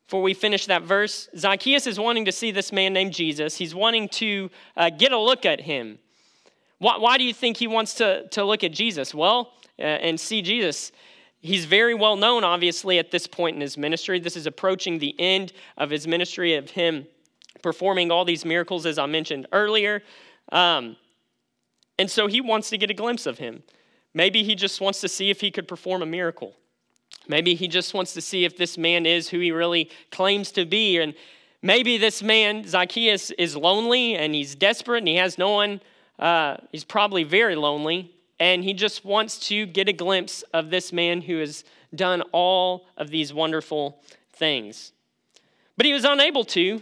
before 0.09 0.23
we 0.23 0.33
finish 0.33 0.65
that 0.65 0.81
verse, 0.81 1.29
Zacchaeus 1.37 1.85
is 1.85 1.99
wanting 1.99 2.25
to 2.25 2.31
see 2.31 2.49
this 2.49 2.71
man 2.71 2.93
named 2.93 3.13
Jesus. 3.13 3.55
He's 3.55 3.75
wanting 3.75 4.09
to 4.09 4.49
uh, 4.75 4.89
get 4.89 5.11
a 5.11 5.17
look 5.19 5.45
at 5.45 5.61
him. 5.61 5.99
Why, 6.79 6.97
why, 6.97 7.19
do 7.19 7.23
you 7.23 7.31
think 7.31 7.57
he 7.57 7.67
wants 7.67 7.93
to, 7.95 8.27
to 8.29 8.43
look 8.43 8.63
at 8.63 8.71
Jesus? 8.71 9.13
Well, 9.13 9.53
uh, 9.77 9.83
and 9.83 10.19
see 10.19 10.41
Jesus. 10.41 10.91
He's 11.41 11.65
very 11.65 11.93
well 11.93 12.15
known, 12.15 12.43
obviously, 12.43 12.97
at 12.97 13.11
this 13.11 13.27
point 13.27 13.53
in 13.53 13.61
his 13.61 13.77
ministry. 13.77 14.19
This 14.19 14.35
is 14.35 14.47
approaching 14.47 14.97
the 14.97 15.13
end 15.19 15.53
of 15.77 15.91
his 15.91 16.07
ministry, 16.07 16.55
of 16.55 16.71
him 16.71 17.05
performing 17.61 18.09
all 18.09 18.25
these 18.25 18.43
miracles, 18.43 18.87
as 18.87 18.97
I 18.97 19.05
mentioned 19.05 19.45
earlier. 19.51 20.01
Um, 20.51 20.97
and 21.99 22.09
so 22.09 22.25
he 22.25 22.41
wants 22.41 22.71
to 22.71 22.79
get 22.79 22.89
a 22.89 22.95
glimpse 22.95 23.27
of 23.27 23.37
him. 23.37 23.61
Maybe 24.15 24.43
he 24.43 24.55
just 24.55 24.81
wants 24.81 25.01
to 25.01 25.07
see 25.07 25.29
if 25.29 25.39
he 25.39 25.51
could 25.51 25.67
perform 25.67 26.01
a 26.01 26.07
miracle. 26.07 26.55
Maybe 27.29 27.53
he 27.53 27.67
just 27.67 27.93
wants 27.93 28.13
to 28.15 28.21
see 28.21 28.43
if 28.43 28.57
this 28.57 28.77
man 28.77 29.05
is 29.05 29.29
who 29.29 29.39
he 29.39 29.51
really 29.51 29.89
claims 30.11 30.51
to 30.53 30.65
be. 30.65 30.97
And 30.97 31.13
maybe 31.61 31.97
this 31.97 32.23
man, 32.23 32.67
Zacchaeus, 32.67 33.29
is 33.31 33.55
lonely 33.55 34.15
and 34.15 34.33
he's 34.33 34.55
desperate 34.55 34.97
and 34.97 35.07
he 35.07 35.15
has 35.17 35.37
no 35.37 35.51
one. 35.51 35.79
Uh, 36.17 36.57
he's 36.71 36.83
probably 36.83 37.23
very 37.23 37.55
lonely. 37.55 38.11
And 38.39 38.63
he 38.63 38.73
just 38.73 39.05
wants 39.05 39.37
to 39.49 39.67
get 39.67 39.87
a 39.87 39.93
glimpse 39.93 40.41
of 40.53 40.71
this 40.71 40.91
man 40.91 41.21
who 41.21 41.37
has 41.37 41.63
done 41.93 42.23
all 42.31 42.87
of 42.97 43.11
these 43.11 43.31
wonderful 43.31 44.01
things. 44.33 44.91
But 45.77 45.85
he 45.85 45.93
was 45.93 46.05
unable 46.05 46.43
to. 46.45 46.81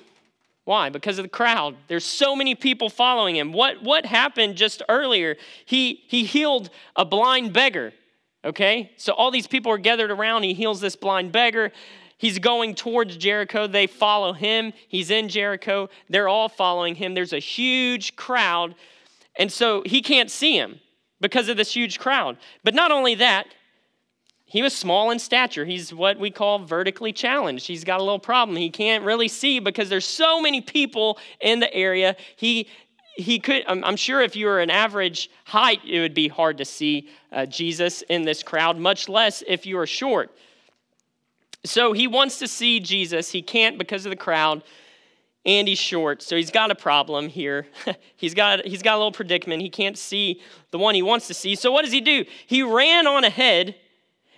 Why? 0.64 0.90
Because 0.90 1.20
of 1.20 1.24
the 1.24 1.30
crowd. 1.30 1.76
There's 1.88 2.06
so 2.06 2.36
many 2.36 2.56
people 2.56 2.90
following 2.90 3.36
him. 3.36 3.52
What, 3.52 3.84
what 3.84 4.06
happened 4.06 4.56
just 4.56 4.82
earlier? 4.88 5.36
He, 5.66 6.04
he 6.08 6.24
healed 6.24 6.70
a 6.96 7.04
blind 7.04 7.52
beggar. 7.52 7.94
Okay? 8.48 8.92
So 8.98 9.14
all 9.14 9.30
these 9.30 9.46
people 9.46 9.72
are 9.74 9.78
gathered 9.78 10.10
around. 10.10 10.44
He 10.44 10.54
heals 10.54 10.80
this 10.80 10.96
blind 10.96 11.32
beggar. 11.34 11.72
He's 12.18 12.40
going 12.40 12.76
towards 12.76 13.18
Jericho. 13.18 13.68
They 13.68 13.86
follow 13.86 14.34
him. 14.34 14.74
He's 14.88 15.12
in 15.12 15.28
Jericho. 15.28 15.90
They're 16.10 16.30
all 16.30 16.50
following 16.50 16.96
him. 16.96 17.14
There's 17.14 17.34
a 17.34 17.40
huge 17.40 18.16
crowd. 18.16 18.74
And 19.38 19.52
so 19.52 19.84
he 19.86 20.02
can't 20.02 20.32
see 20.32 20.58
him 20.58 20.80
because 21.20 21.50
of 21.50 21.58
this 21.58 21.76
huge 21.76 22.00
crowd. 22.00 22.38
But 22.64 22.74
not 22.74 22.92
only 22.92 23.16
that, 23.16 23.48
he 24.46 24.62
was 24.62 24.74
small 24.74 25.12
in 25.12 25.20
stature. 25.20 25.66
He's 25.66 25.94
what 25.94 26.18
we 26.18 26.32
call 26.32 26.60
vertically 26.60 27.12
challenged. 27.12 27.68
He's 27.68 27.84
got 27.84 28.00
a 28.00 28.04
little 28.04 28.18
problem. 28.18 28.56
He 28.56 28.70
can't 28.70 29.04
really 29.04 29.28
see 29.28 29.60
because 29.60 29.90
there's 29.90 30.06
so 30.06 30.42
many 30.42 30.62
people 30.62 31.20
in 31.42 31.60
the 31.60 31.72
area. 31.74 32.16
He 32.38 32.70
he 33.18 33.40
could, 33.40 33.64
I'm 33.68 33.96
sure 33.96 34.22
if 34.22 34.36
you 34.36 34.46
were 34.46 34.60
an 34.60 34.70
average 34.70 35.32
height, 35.44 35.80
it 35.84 36.00
would 36.00 36.14
be 36.14 36.28
hard 36.28 36.60
to 36.60 36.66
see 36.66 37.10
uh, 37.32 37.46
Jesus 37.46 38.02
in 38.04 38.24
this 38.24 38.44
crowd, 38.44 38.78
much 38.78 39.10
less 39.10 39.44
if 39.48 39.66
you 39.66 39.78
are 39.80 39.88
short. 39.88 40.32
So 41.66 41.94
he 41.94 42.08
wants 42.08 42.40
to 42.40 42.48
see 42.48 42.80
Jesus. 42.80 43.32
He 43.32 43.42
can't 43.42 43.78
because 43.78 44.06
of 44.06 44.10
the 44.12 44.16
crowd, 44.16 44.64
and 45.46 45.68
he's 45.68 45.80
short. 45.80 46.22
So 46.22 46.36
he's 46.36 46.52
got 46.52 46.72
a 46.72 46.76
problem 46.76 47.30
here. 47.30 47.68
he's, 48.16 48.34
got, 48.34 48.66
he's 48.66 48.82
got 48.82 48.96
a 48.96 48.98
little 48.98 49.12
predicament. 49.12 49.62
He 49.62 49.70
can't 49.70 49.98
see 49.98 50.42
the 50.72 50.78
one 50.78 50.96
he 50.96 51.02
wants 51.02 51.28
to 51.28 51.34
see. 51.34 51.56
So 51.56 51.72
what 51.72 51.84
does 51.84 51.94
he 51.94 52.02
do? 52.02 52.26
He 52.46 52.64
ran 52.64 53.08
on 53.08 53.24
ahead 53.24 53.76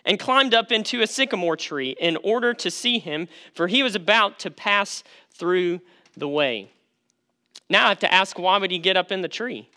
and 0.05 0.19
climbed 0.19 0.53
up 0.53 0.71
into 0.71 1.01
a 1.01 1.07
sycamore 1.07 1.57
tree 1.57 1.95
in 1.99 2.17
order 2.23 2.53
to 2.53 2.71
see 2.71 2.99
him, 2.99 3.27
for 3.53 3.67
he 3.67 3.83
was 3.83 3.95
about 3.95 4.39
to 4.39 4.49
pass 4.49 5.03
through 5.31 5.81
the 6.17 6.27
way. 6.27 6.71
Now 7.69 7.85
I 7.85 7.89
have 7.89 7.99
to 7.99 8.13
ask, 8.13 8.39
why 8.39 8.57
would 8.57 8.71
he 8.71 8.79
get 8.79 8.97
up 8.97 9.11
in 9.11 9.21
the 9.21 9.27
tree? 9.27 9.69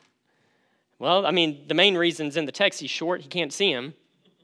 Well, 1.02 1.26
I 1.26 1.32
mean, 1.32 1.64
the 1.66 1.74
main 1.74 1.96
reason's 1.96 2.36
in 2.36 2.44
the 2.46 2.52
text. 2.52 2.78
He's 2.78 2.88
short, 2.88 3.22
he 3.22 3.28
can't 3.28 3.52
see 3.52 3.72
him. 3.72 3.94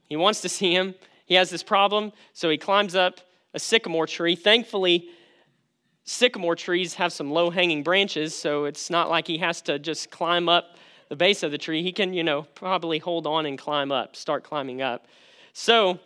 He 0.08 0.16
wants 0.16 0.40
to 0.40 0.48
see 0.48 0.74
him. 0.74 0.96
He 1.24 1.36
has 1.36 1.50
this 1.50 1.62
problem, 1.62 2.10
so 2.32 2.50
he 2.50 2.58
climbs 2.58 2.96
up 2.96 3.20
a 3.54 3.60
sycamore 3.60 4.08
tree. 4.08 4.34
Thankfully, 4.34 5.08
sycamore 6.02 6.56
trees 6.56 6.94
have 6.94 7.12
some 7.12 7.30
low 7.30 7.50
hanging 7.50 7.84
branches, 7.84 8.34
so 8.34 8.64
it's 8.64 8.90
not 8.90 9.08
like 9.08 9.28
he 9.28 9.38
has 9.38 9.62
to 9.62 9.78
just 9.78 10.10
climb 10.10 10.48
up 10.48 10.74
the 11.08 11.14
base 11.14 11.44
of 11.44 11.52
the 11.52 11.58
tree. 11.58 11.84
He 11.84 11.92
can, 11.92 12.12
you 12.12 12.24
know, 12.24 12.42
probably 12.56 12.98
hold 12.98 13.28
on 13.28 13.46
and 13.46 13.56
climb 13.56 13.92
up, 13.92 14.16
start 14.16 14.42
climbing 14.42 14.82
up. 14.82 15.06
So, 15.52 16.00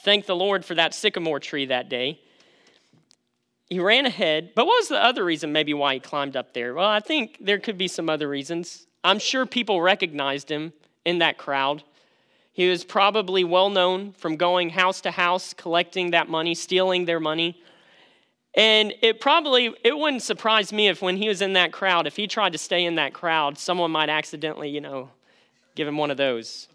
thank 0.00 0.26
the 0.26 0.34
Lord 0.34 0.64
for 0.64 0.74
that 0.74 0.94
sycamore 0.94 1.38
tree 1.38 1.66
that 1.66 1.88
day 1.88 2.18
he 3.70 3.80
ran 3.80 4.04
ahead. 4.04 4.52
But 4.54 4.66
what 4.66 4.80
was 4.80 4.88
the 4.88 5.02
other 5.02 5.24
reason, 5.24 5.52
maybe, 5.52 5.74
why 5.74 5.94
he 5.94 6.00
climbed 6.00 6.36
up 6.36 6.52
there? 6.54 6.74
Well, 6.74 6.88
I 6.88 7.00
think 7.00 7.38
there 7.40 7.58
could 7.58 7.78
be 7.78 7.88
some 7.88 8.08
other 8.08 8.28
reasons. 8.28 8.86
I'm 9.04 9.18
sure 9.18 9.44
people 9.44 9.82
recognized 9.82 10.50
him 10.50 10.72
in 11.04 11.18
that 11.18 11.36
crowd. 11.36 11.84
He 12.52 12.68
was 12.70 12.84
probably 12.84 13.44
well 13.44 13.68
known 13.68 14.12
from 14.12 14.36
going 14.36 14.70
house 14.70 15.02
to 15.02 15.10
house, 15.10 15.52
collecting 15.52 16.12
that 16.12 16.28
money, 16.28 16.54
stealing 16.54 17.04
their 17.04 17.20
money. 17.20 17.60
And 18.56 18.94
it 19.02 19.20
probably 19.20 19.74
it 19.84 19.96
wouldn't 19.96 20.22
surprise 20.22 20.72
me 20.72 20.88
if 20.88 21.02
when 21.02 21.16
he 21.16 21.28
was 21.28 21.42
in 21.42 21.52
that 21.54 21.72
crowd, 21.72 22.06
if 22.06 22.16
he 22.16 22.26
tried 22.26 22.52
to 22.52 22.58
stay 22.58 22.84
in 22.84 22.94
that 22.94 23.12
crowd, 23.12 23.58
someone 23.58 23.90
might 23.90 24.08
accidentally, 24.08 24.70
you 24.70 24.80
know, 24.80 25.10
give 25.74 25.86
him 25.86 25.98
one 25.98 26.10
of 26.10 26.16
those. 26.16 26.68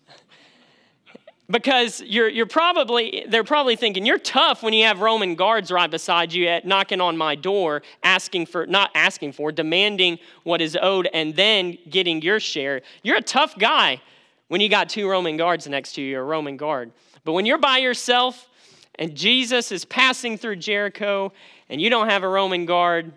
Because 1.50 2.02
you're, 2.02 2.30
you're 2.30 2.46
probably 2.46 3.26
they're 3.28 3.44
probably 3.44 3.76
thinking 3.76 4.06
you're 4.06 4.20
tough 4.20 4.62
when 4.62 4.74
you 4.74 4.86
have 4.86 5.02
roman 5.02 5.36
guards 5.36 5.72
right 5.72 5.90
beside 5.90 6.32
you 6.32 6.48
at 6.48 6.66
knocking 6.66 7.02
on 7.02 7.18
my 7.18 7.36
door 7.36 7.82
asking 8.04 8.46
for 8.46 8.68
not 8.68 8.92
asking 8.94 9.32
for 9.32 9.52
demanding 9.52 10.20
what 10.44 10.62
is 10.62 10.78
owed 10.82 11.10
and 11.14 11.36
then 11.36 11.78
getting 11.90 12.22
your 12.22 12.40
share. 12.40 12.82
You're 13.02 13.18
a 13.18 13.22
tough 13.22 13.58
guy 13.58 14.02
when 14.48 14.62
you 14.62 14.70
got 14.70 14.90
two 14.90 15.10
roman 15.10 15.38
guards 15.38 15.68
next 15.68 15.94
to 15.94 16.02
you 16.02 16.20
a 16.20 16.24
roman 16.24 16.58
guard. 16.58 16.92
But 17.24 17.34
when 17.34 17.46
you're 17.46 17.58
by 17.58 17.80
yourself 17.80 18.48
and 18.96 19.16
jesus 19.16 19.72
is 19.72 19.86
passing 19.86 20.38
through 20.38 20.58
jericho 20.58 21.32
and 21.70 21.82
you 21.82 21.90
don't 21.90 22.10
have 22.10 22.24
a 22.24 22.28
roman 22.28 22.66
guard 22.66 23.14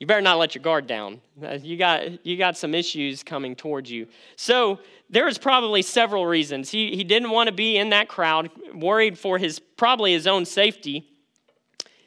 you 0.00 0.06
better 0.06 0.22
not 0.22 0.38
let 0.38 0.54
your 0.54 0.62
guard 0.62 0.86
down. 0.86 1.20
Uh, 1.40 1.58
you 1.62 1.76
got, 1.76 2.26
you 2.26 2.38
got 2.38 2.56
some 2.56 2.74
issues 2.74 3.22
coming 3.22 3.54
towards 3.54 3.90
you. 3.90 4.08
So 4.34 4.80
there 5.10 5.26
was 5.26 5.36
probably 5.36 5.82
several 5.82 6.24
reasons. 6.24 6.70
He, 6.70 6.96
he 6.96 7.04
didn't 7.04 7.30
want 7.30 7.48
to 7.48 7.52
be 7.52 7.76
in 7.76 7.90
that 7.90 8.08
crowd, 8.08 8.50
worried 8.74 9.18
for 9.18 9.36
his 9.36 9.58
probably 9.58 10.12
his 10.12 10.26
own 10.26 10.46
safety. 10.46 11.06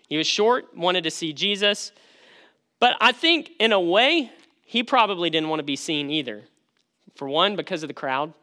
He 0.09 0.17
was 0.17 0.25
short, 0.25 0.75
wanted 0.75 1.03
to 1.03 1.11
see 1.11 1.33
Jesus. 1.33 1.91
But 2.79 2.97
I 2.99 3.11
think 3.11 3.51
in 3.59 3.71
a 3.71 3.79
way, 3.79 4.31
he 4.65 4.81
probably 4.81 5.29
didn't 5.29 5.49
want 5.49 5.59
to 5.59 5.63
be 5.63 5.75
seen 5.75 6.09
either. 6.09 6.43
For 7.15 7.29
one, 7.29 7.55
because 7.55 7.83
of 7.83 7.89
the 7.89 7.93
crowd. 7.93 8.33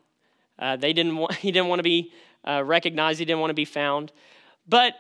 Uh, 0.61 0.77
they 0.77 0.93
didn't 0.93 1.33
he 1.35 1.51
didn't 1.51 1.69
want 1.69 1.81
to 1.81 1.85
be 1.85 2.13
uh, 2.47 2.63
recognized, 2.65 3.19
he 3.19 3.25
didn't 3.25 3.41
want 3.41 3.51
to 3.51 3.55
be 3.55 3.65
found. 3.65 4.13
But 4.69 4.95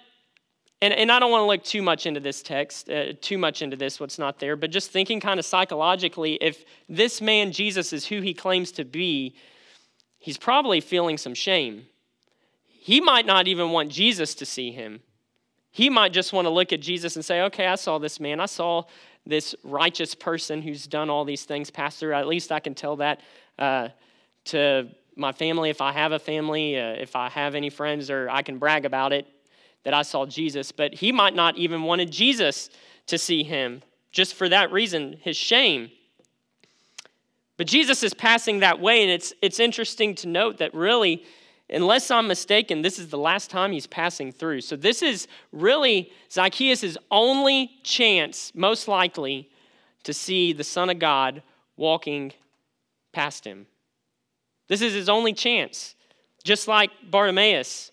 and, 0.82 0.94
and 0.94 1.12
I 1.12 1.18
don't 1.18 1.30
want 1.30 1.42
to 1.42 1.46
look 1.46 1.62
too 1.62 1.82
much 1.82 2.06
into 2.06 2.20
this 2.20 2.42
text, 2.42 2.88
uh, 2.88 3.12
too 3.20 3.36
much 3.36 3.60
into 3.60 3.76
this, 3.76 4.00
what's 4.00 4.18
not 4.18 4.38
there, 4.38 4.56
but 4.56 4.70
just 4.70 4.90
thinking 4.90 5.20
kind 5.20 5.38
of 5.38 5.44
psychologically, 5.44 6.34
if 6.40 6.64
this 6.88 7.20
man, 7.20 7.52
Jesus, 7.52 7.92
is 7.92 8.06
who 8.06 8.22
he 8.22 8.32
claims 8.32 8.72
to 8.72 8.84
be, 8.84 9.34
he's 10.18 10.38
probably 10.38 10.80
feeling 10.80 11.18
some 11.18 11.34
shame. 11.34 11.86
He 12.66 13.00
might 13.00 13.26
not 13.26 13.46
even 13.46 13.70
want 13.70 13.90
Jesus 13.90 14.34
to 14.36 14.46
see 14.46 14.72
him. 14.72 15.00
He 15.70 15.90
might 15.90 16.14
just 16.14 16.32
want 16.32 16.46
to 16.46 16.50
look 16.50 16.72
at 16.72 16.80
Jesus 16.80 17.14
and 17.14 17.24
say, 17.24 17.42
okay, 17.42 17.66
I 17.66 17.74
saw 17.74 17.98
this 17.98 18.18
man. 18.18 18.40
I 18.40 18.46
saw 18.46 18.84
this 19.26 19.54
righteous 19.62 20.14
person 20.14 20.62
who's 20.62 20.86
done 20.86 21.10
all 21.10 21.26
these 21.26 21.44
things 21.44 21.70
Pastor. 21.70 22.14
At 22.14 22.26
least 22.26 22.50
I 22.50 22.58
can 22.58 22.74
tell 22.74 22.96
that 22.96 23.20
uh, 23.58 23.90
to 24.46 24.88
my 25.14 25.32
family 25.32 25.68
if 25.68 25.82
I 25.82 25.92
have 25.92 26.12
a 26.12 26.18
family, 26.18 26.80
uh, 26.80 26.94
if 26.94 27.14
I 27.14 27.28
have 27.28 27.54
any 27.54 27.68
friends, 27.68 28.10
or 28.10 28.30
I 28.30 28.40
can 28.40 28.56
brag 28.56 28.86
about 28.86 29.12
it 29.12 29.26
that 29.82 29.94
I 29.94 30.02
saw 30.02 30.26
Jesus, 30.26 30.72
but 30.72 30.94
he 30.94 31.12
might 31.12 31.34
not 31.34 31.56
even 31.56 31.82
wanted 31.82 32.10
Jesus 32.10 32.70
to 33.06 33.18
see 33.18 33.42
him. 33.42 33.82
Just 34.12 34.34
for 34.34 34.48
that 34.48 34.72
reason, 34.72 35.18
his 35.22 35.36
shame. 35.36 35.90
But 37.56 37.66
Jesus 37.66 38.02
is 38.02 38.14
passing 38.14 38.60
that 38.60 38.80
way, 38.80 39.02
and 39.02 39.10
it's, 39.10 39.32
it's 39.42 39.60
interesting 39.60 40.14
to 40.16 40.28
note 40.28 40.58
that 40.58 40.74
really, 40.74 41.24
unless 41.68 42.10
I'm 42.10 42.26
mistaken, 42.26 42.82
this 42.82 42.98
is 42.98 43.08
the 43.08 43.18
last 43.18 43.50
time 43.50 43.72
he's 43.72 43.86
passing 43.86 44.32
through. 44.32 44.62
So 44.62 44.76
this 44.76 45.02
is 45.02 45.28
really 45.52 46.10
Zacchaeus' 46.30 46.96
only 47.10 47.70
chance, 47.82 48.52
most 48.54 48.88
likely, 48.88 49.50
to 50.04 50.12
see 50.12 50.52
the 50.52 50.64
Son 50.64 50.90
of 50.90 50.98
God 50.98 51.42
walking 51.76 52.32
past 53.12 53.46
him. 53.46 53.66
This 54.68 54.82
is 54.82 54.94
his 54.94 55.08
only 55.08 55.32
chance. 55.32 55.94
Just 56.42 56.68
like 56.68 56.90
Bartimaeus, 57.10 57.92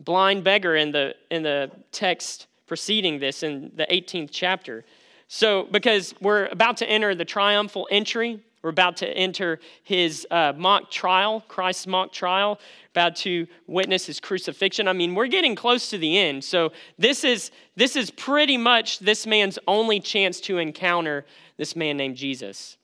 blind 0.00 0.44
beggar 0.44 0.76
in 0.76 0.92
the, 0.92 1.14
in 1.30 1.42
the 1.42 1.70
text 1.92 2.46
preceding 2.66 3.18
this 3.18 3.42
in 3.42 3.72
the 3.74 3.86
18th 3.90 4.28
chapter. 4.30 4.84
So, 5.26 5.64
because 5.70 6.14
we're 6.20 6.46
about 6.46 6.78
to 6.78 6.88
enter 6.88 7.14
the 7.14 7.24
triumphal 7.24 7.88
entry, 7.90 8.40
we're 8.62 8.70
about 8.70 8.96
to 8.98 9.08
enter 9.08 9.60
his 9.82 10.26
uh, 10.30 10.52
mock 10.56 10.90
trial, 10.90 11.44
Christ's 11.48 11.86
mock 11.86 12.12
trial, 12.12 12.58
about 12.92 13.16
to 13.16 13.46
witness 13.66 14.06
his 14.06 14.20
crucifixion. 14.20 14.88
I 14.88 14.94
mean, 14.94 15.14
we're 15.14 15.26
getting 15.26 15.54
close 15.54 15.90
to 15.90 15.98
the 15.98 16.18
end. 16.18 16.44
So, 16.44 16.72
this 16.98 17.24
is, 17.24 17.50
this 17.76 17.94
is 17.94 18.10
pretty 18.10 18.56
much 18.56 19.00
this 19.00 19.26
man's 19.26 19.58
only 19.66 20.00
chance 20.00 20.40
to 20.42 20.58
encounter 20.58 21.26
this 21.56 21.76
man 21.76 21.96
named 21.96 22.16
Jesus. 22.16 22.76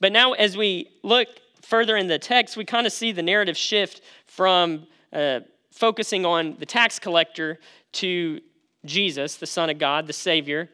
But 0.00 0.12
now, 0.12 0.32
as 0.32 0.56
we 0.56 0.90
look 1.02 1.28
further 1.62 1.96
in 1.96 2.06
the 2.06 2.18
text, 2.18 2.56
we 2.56 2.64
kind 2.64 2.86
of 2.86 2.92
see 2.92 3.12
the 3.12 3.22
narrative 3.22 3.56
shift 3.56 4.00
from 4.26 4.86
uh, 5.12 5.40
focusing 5.76 6.24
on 6.24 6.56
the 6.58 6.66
tax 6.66 6.98
collector 6.98 7.58
to 7.92 8.40
Jesus, 8.84 9.36
the 9.36 9.46
Son 9.46 9.68
of 9.68 9.78
God, 9.78 10.06
the 10.06 10.12
Savior. 10.12 10.70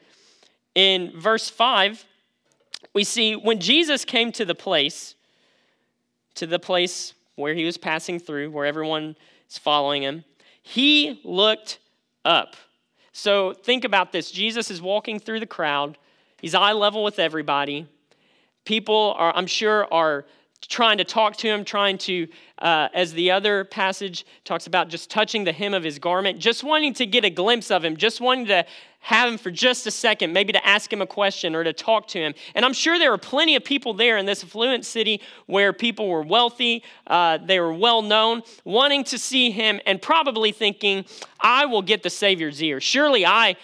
In 0.75 1.13
verse 1.19 1.51
5, 1.51 2.05
we 2.95 3.05
see 3.05 3.35
when 3.35 3.59
Jesus 3.59 4.05
came 4.05 4.31
to 4.33 4.45
the 4.45 4.55
place, 4.55 5.17
to 6.37 6.47
the 6.47 6.59
place 6.59 7.15
where 7.35 7.55
he 7.55 7.65
was 7.65 7.77
passing 7.77 8.21
through, 8.21 8.51
where 8.51 8.65
everyone 8.65 9.17
is 9.51 9.59
following 9.59 10.03
him, 10.03 10.25
he 10.63 11.21
looked 11.25 11.81
up. 12.25 12.55
So 13.13 13.53
think 13.53 13.85
about 13.85 14.13
this 14.13 14.31
Jesus 14.31 14.71
is 14.71 14.81
walking 14.81 15.19
through 15.19 15.41
the 15.41 15.47
crowd, 15.47 15.99
he's 16.41 16.55
eye 16.55 16.73
level 16.73 17.03
with 17.03 17.19
everybody. 17.19 17.89
People 18.65 19.15
are, 19.19 19.33
I'm 19.35 19.49
sure, 19.49 19.93
are 19.93 20.25
trying 20.69 20.99
to 20.99 21.05
talk 21.05 21.37
to 21.37 21.49
him, 21.49 21.65
trying 21.65 21.99
to, 21.99 22.29
uh, 22.59 22.89
as 22.95 23.13
the 23.13 23.31
other 23.31 23.65
passage 23.65 24.25
talks 24.45 24.67
about, 24.67 24.89
just 24.89 25.11
touching 25.11 25.45
the 25.45 25.53
hem 25.53 25.75
of 25.75 25.83
his 25.83 25.99
garment, 25.99 26.39
just 26.39 26.63
wanting 26.65 26.95
to 26.95 27.07
get 27.07 27.25
a 27.25 27.31
glimpse 27.31 27.71
of 27.71 27.85
him, 27.85 27.97
just 27.97 28.21
wanting 28.21 28.47
to 28.47 28.65
have 29.01 29.33
him 29.33 29.37
for 29.37 29.51
just 29.51 29.87
a 29.87 29.91
second, 29.91 30.33
maybe 30.33 30.53
to 30.53 30.65
ask 30.67 30.93
him 30.93 31.03
a 31.03 31.07
question 31.07 31.57
or 31.57 31.65
to 31.65 31.73
talk 31.73 32.07
to 32.07 32.19
him. 32.19 32.35
And 32.55 32.65
I'm 32.65 32.73
sure 32.73 33.01
there 33.01 33.11
were 33.11 33.19
plenty 33.19 33.57
of 33.57 33.65
people 33.65 33.95
there 33.95 34.17
in 34.17 34.27
this 34.27 34.45
affluent 34.45 34.85
city 34.85 35.21
where 35.47 35.73
people 35.73 36.09
were 36.09 36.23
wealthy, 36.23 36.85
uh, 37.09 37.39
they 37.39 37.59
were 37.59 37.73
well 37.73 38.03
known, 38.03 38.43
wanting 38.65 39.03
to 39.05 39.19
see 39.19 39.51
him 39.51 39.81
and 39.87 40.01
probably 40.01 40.53
thinking, 40.53 41.05
I 41.41 41.67
will 41.67 41.83
get 41.83 42.05
the 42.05 42.11
Savior's 42.11 42.63
ear. 42.63 42.81
Surely 42.81 43.27
I 43.27 43.57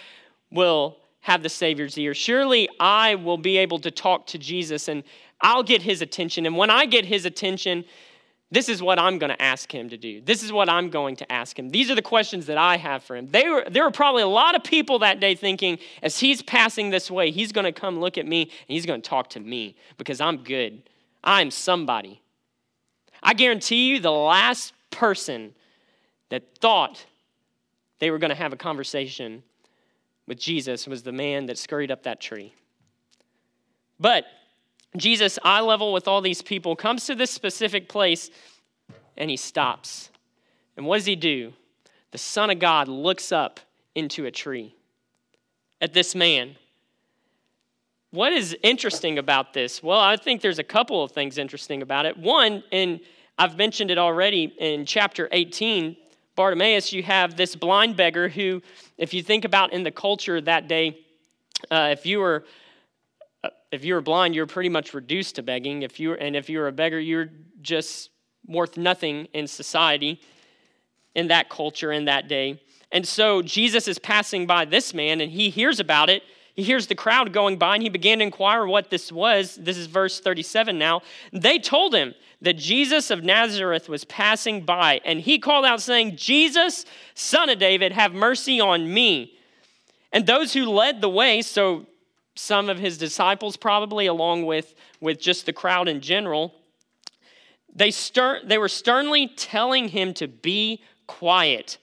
will 0.51 0.97
have 1.21 1.41
the 1.43 1.49
Savior's 1.49 1.97
ear. 1.97 2.13
Surely 2.13 2.67
I 2.79 3.15
will 3.15 3.37
be 3.37 3.57
able 3.57 3.79
to 3.79 3.91
talk 3.91 4.27
to 4.27 4.37
Jesus 4.37 4.89
and 4.89 5.03
I'll 5.41 5.63
get 5.63 5.81
his 5.81 6.01
attention. 6.01 6.45
And 6.45 6.57
when 6.57 6.69
I 6.69 6.85
get 6.85 7.05
his 7.05 7.25
attention, 7.25 7.85
this 8.51 8.67
is 8.67 8.81
what 8.81 8.97
I'm 8.97 9.19
going 9.19 9.31
to 9.31 9.41
ask 9.41 9.71
him 9.71 9.89
to 9.89 9.97
do. 9.97 10.21
This 10.21 10.41
is 10.41 10.51
what 10.51 10.69
I'm 10.69 10.89
going 10.89 11.15
to 11.17 11.31
ask 11.31 11.57
him. 11.57 11.69
These 11.69 11.91
are 11.91 11.95
the 11.95 12.01
questions 12.01 12.47
that 12.47 12.57
I 12.57 12.77
have 12.77 13.03
for 13.03 13.15
him. 13.15 13.27
They 13.29 13.47
were, 13.47 13.63
there 13.69 13.83
were 13.83 13.91
probably 13.91 14.23
a 14.23 14.27
lot 14.27 14.55
of 14.55 14.63
people 14.63 14.99
that 14.99 15.19
day 15.19 15.35
thinking, 15.35 15.77
as 16.01 16.19
he's 16.19 16.41
passing 16.41 16.89
this 16.89 17.11
way, 17.11 17.29
he's 17.29 17.51
going 17.51 17.65
to 17.65 17.71
come 17.71 17.99
look 17.99 18.17
at 18.17 18.25
me 18.25 18.43
and 18.43 18.51
he's 18.67 18.87
going 18.87 19.01
to 19.01 19.07
talk 19.07 19.29
to 19.31 19.39
me 19.39 19.75
because 19.97 20.19
I'm 20.19 20.37
good. 20.37 20.81
I'm 21.23 21.51
somebody. 21.51 22.21
I 23.21 23.33
guarantee 23.33 23.89
you, 23.89 23.99
the 23.99 24.11
last 24.11 24.73
person 24.89 25.53
that 26.29 26.57
thought 26.57 27.05
they 27.99 28.09
were 28.09 28.17
going 28.17 28.29
to 28.29 28.35
have 28.35 28.53
a 28.53 28.57
conversation 28.57 29.43
with 30.25 30.39
Jesus 30.39 30.87
was 30.87 31.03
the 31.03 31.11
man 31.11 31.47
that 31.47 31.57
scurried 31.57 31.91
up 31.91 32.03
that 32.03 32.19
tree. 32.19 32.53
But 33.99 34.25
Jesus, 34.97 35.37
eye 35.43 35.61
level 35.61 35.93
with 35.93 36.07
all 36.07 36.21
these 36.21 36.41
people, 36.41 36.75
comes 36.75 37.05
to 37.05 37.15
this 37.15 37.31
specific 37.31 37.87
place 37.89 38.29
and 39.17 39.29
he 39.29 39.37
stops. 39.37 40.09
And 40.77 40.85
what 40.85 40.97
does 40.97 41.05
he 41.05 41.15
do? 41.15 41.53
The 42.11 42.17
Son 42.17 42.49
of 42.49 42.59
God 42.59 42.87
looks 42.87 43.31
up 43.31 43.59
into 43.93 44.25
a 44.25 44.31
tree 44.31 44.73
at 45.81 45.93
this 45.93 46.15
man. 46.15 46.55
What 48.11 48.33
is 48.33 48.57
interesting 48.63 49.19
about 49.19 49.53
this? 49.53 49.83
Well, 49.83 49.99
I 49.99 50.15
think 50.15 50.41
there's 50.41 50.57
a 50.57 50.63
couple 50.63 51.03
of 51.03 51.11
things 51.11 51.37
interesting 51.37 51.83
about 51.83 52.07
it. 52.07 52.17
One, 52.17 52.63
and 52.71 52.99
I've 53.37 53.57
mentioned 53.57 53.91
it 53.91 53.99
already 53.99 54.53
in 54.57 54.85
chapter 54.85 55.29
18, 55.31 55.95
Bartimaeus, 56.35 56.91
you 56.91 57.03
have 57.03 57.35
this 57.35 57.55
blind 57.55 57.95
beggar 57.95 58.29
who, 58.29 58.61
if 58.97 59.13
you 59.13 59.21
think 59.21 59.45
about 59.45 59.73
in 59.73 59.83
the 59.83 59.91
culture 59.91 60.41
that 60.41 60.67
day, 60.67 60.97
uh, 61.69 61.89
if 61.91 62.05
you 62.05 62.19
were 62.19 62.45
if 63.71 63.85
you 63.85 63.93
were 63.93 64.01
blind, 64.01 64.35
you're 64.35 64.47
pretty 64.47 64.69
much 64.69 64.93
reduced 64.93 65.35
to 65.35 65.43
begging. 65.43 65.83
If 65.83 65.99
you 65.99 66.13
and 66.13 66.35
if 66.35 66.49
you're 66.49 66.67
a 66.67 66.71
beggar, 66.71 66.99
you're 66.99 67.29
just 67.61 68.09
worth 68.47 68.77
nothing 68.77 69.27
in 69.33 69.47
society, 69.47 70.21
in 71.15 71.27
that 71.27 71.49
culture, 71.49 71.91
in 71.91 72.05
that 72.05 72.27
day. 72.27 72.61
And 72.91 73.07
so 73.07 73.41
Jesus 73.41 73.87
is 73.87 73.99
passing 73.99 74.47
by 74.47 74.65
this 74.65 74.93
man, 74.93 75.21
and 75.21 75.31
he 75.31 75.49
hears 75.49 75.79
about 75.79 76.09
it. 76.09 76.23
He 76.55 76.63
hears 76.63 76.87
the 76.87 76.95
crowd 76.95 77.31
going 77.31 77.57
by, 77.57 77.75
and 77.75 77.83
he 77.83 77.89
began 77.89 78.17
to 78.17 78.23
inquire 78.23 78.65
what 78.65 78.89
this 78.89 79.11
was. 79.11 79.55
This 79.55 79.77
is 79.77 79.85
verse 79.85 80.19
37 80.19 80.77
now. 80.77 81.01
They 81.31 81.59
told 81.59 81.93
him 81.93 82.15
that 82.41 82.57
Jesus 82.57 83.11
of 83.11 83.23
Nazareth 83.23 83.87
was 83.87 84.03
passing 84.05 84.65
by, 84.65 84.99
and 85.05 85.21
he 85.21 85.37
called 85.37 85.65
out, 85.65 85.81
saying, 85.81 86.15
Jesus, 86.15 86.85
son 87.13 87.49
of 87.49 87.59
David, 87.59 87.91
have 87.91 88.13
mercy 88.13 88.59
on 88.59 88.91
me. 88.91 89.37
And 90.11 90.25
those 90.25 90.53
who 90.53 90.65
led 90.65 91.01
the 91.01 91.09
way, 91.09 91.41
so 91.43 91.85
some 92.39 92.69
of 92.69 92.79
his 92.79 92.97
disciples, 92.97 93.57
probably, 93.57 94.05
along 94.05 94.45
with, 94.45 94.73
with 95.01 95.19
just 95.19 95.45
the 95.45 95.53
crowd 95.53 95.87
in 95.87 95.99
general, 95.99 96.53
They, 97.75 97.91
stern, 97.91 98.47
they 98.47 98.57
were 98.57 98.69
sternly 98.69 99.27
telling 99.35 99.89
him 99.89 100.13
to 100.15 100.27
be 100.27 100.81
quiet. 101.05 101.77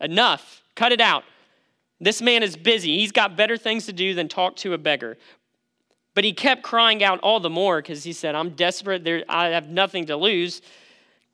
Enough. 0.00 0.62
Cut 0.74 0.92
it 0.92 1.00
out. 1.00 1.24
This 2.00 2.22
man 2.22 2.44
is 2.44 2.56
busy. 2.56 2.96
He's 2.98 3.10
got 3.10 3.36
better 3.36 3.56
things 3.56 3.86
to 3.86 3.92
do 3.92 4.14
than 4.14 4.28
talk 4.28 4.54
to 4.56 4.72
a 4.72 4.78
beggar. 4.78 5.18
But 6.14 6.24
he 6.24 6.32
kept 6.32 6.62
crying 6.62 7.02
out 7.02 7.18
all 7.20 7.40
the 7.40 7.50
more 7.50 7.82
because 7.82 8.04
he 8.04 8.12
said, 8.12 8.36
I'm 8.36 8.50
desperate. 8.50 9.02
There, 9.02 9.24
I 9.28 9.48
have 9.48 9.68
nothing 9.68 10.06
to 10.06 10.16
lose. 10.16 10.62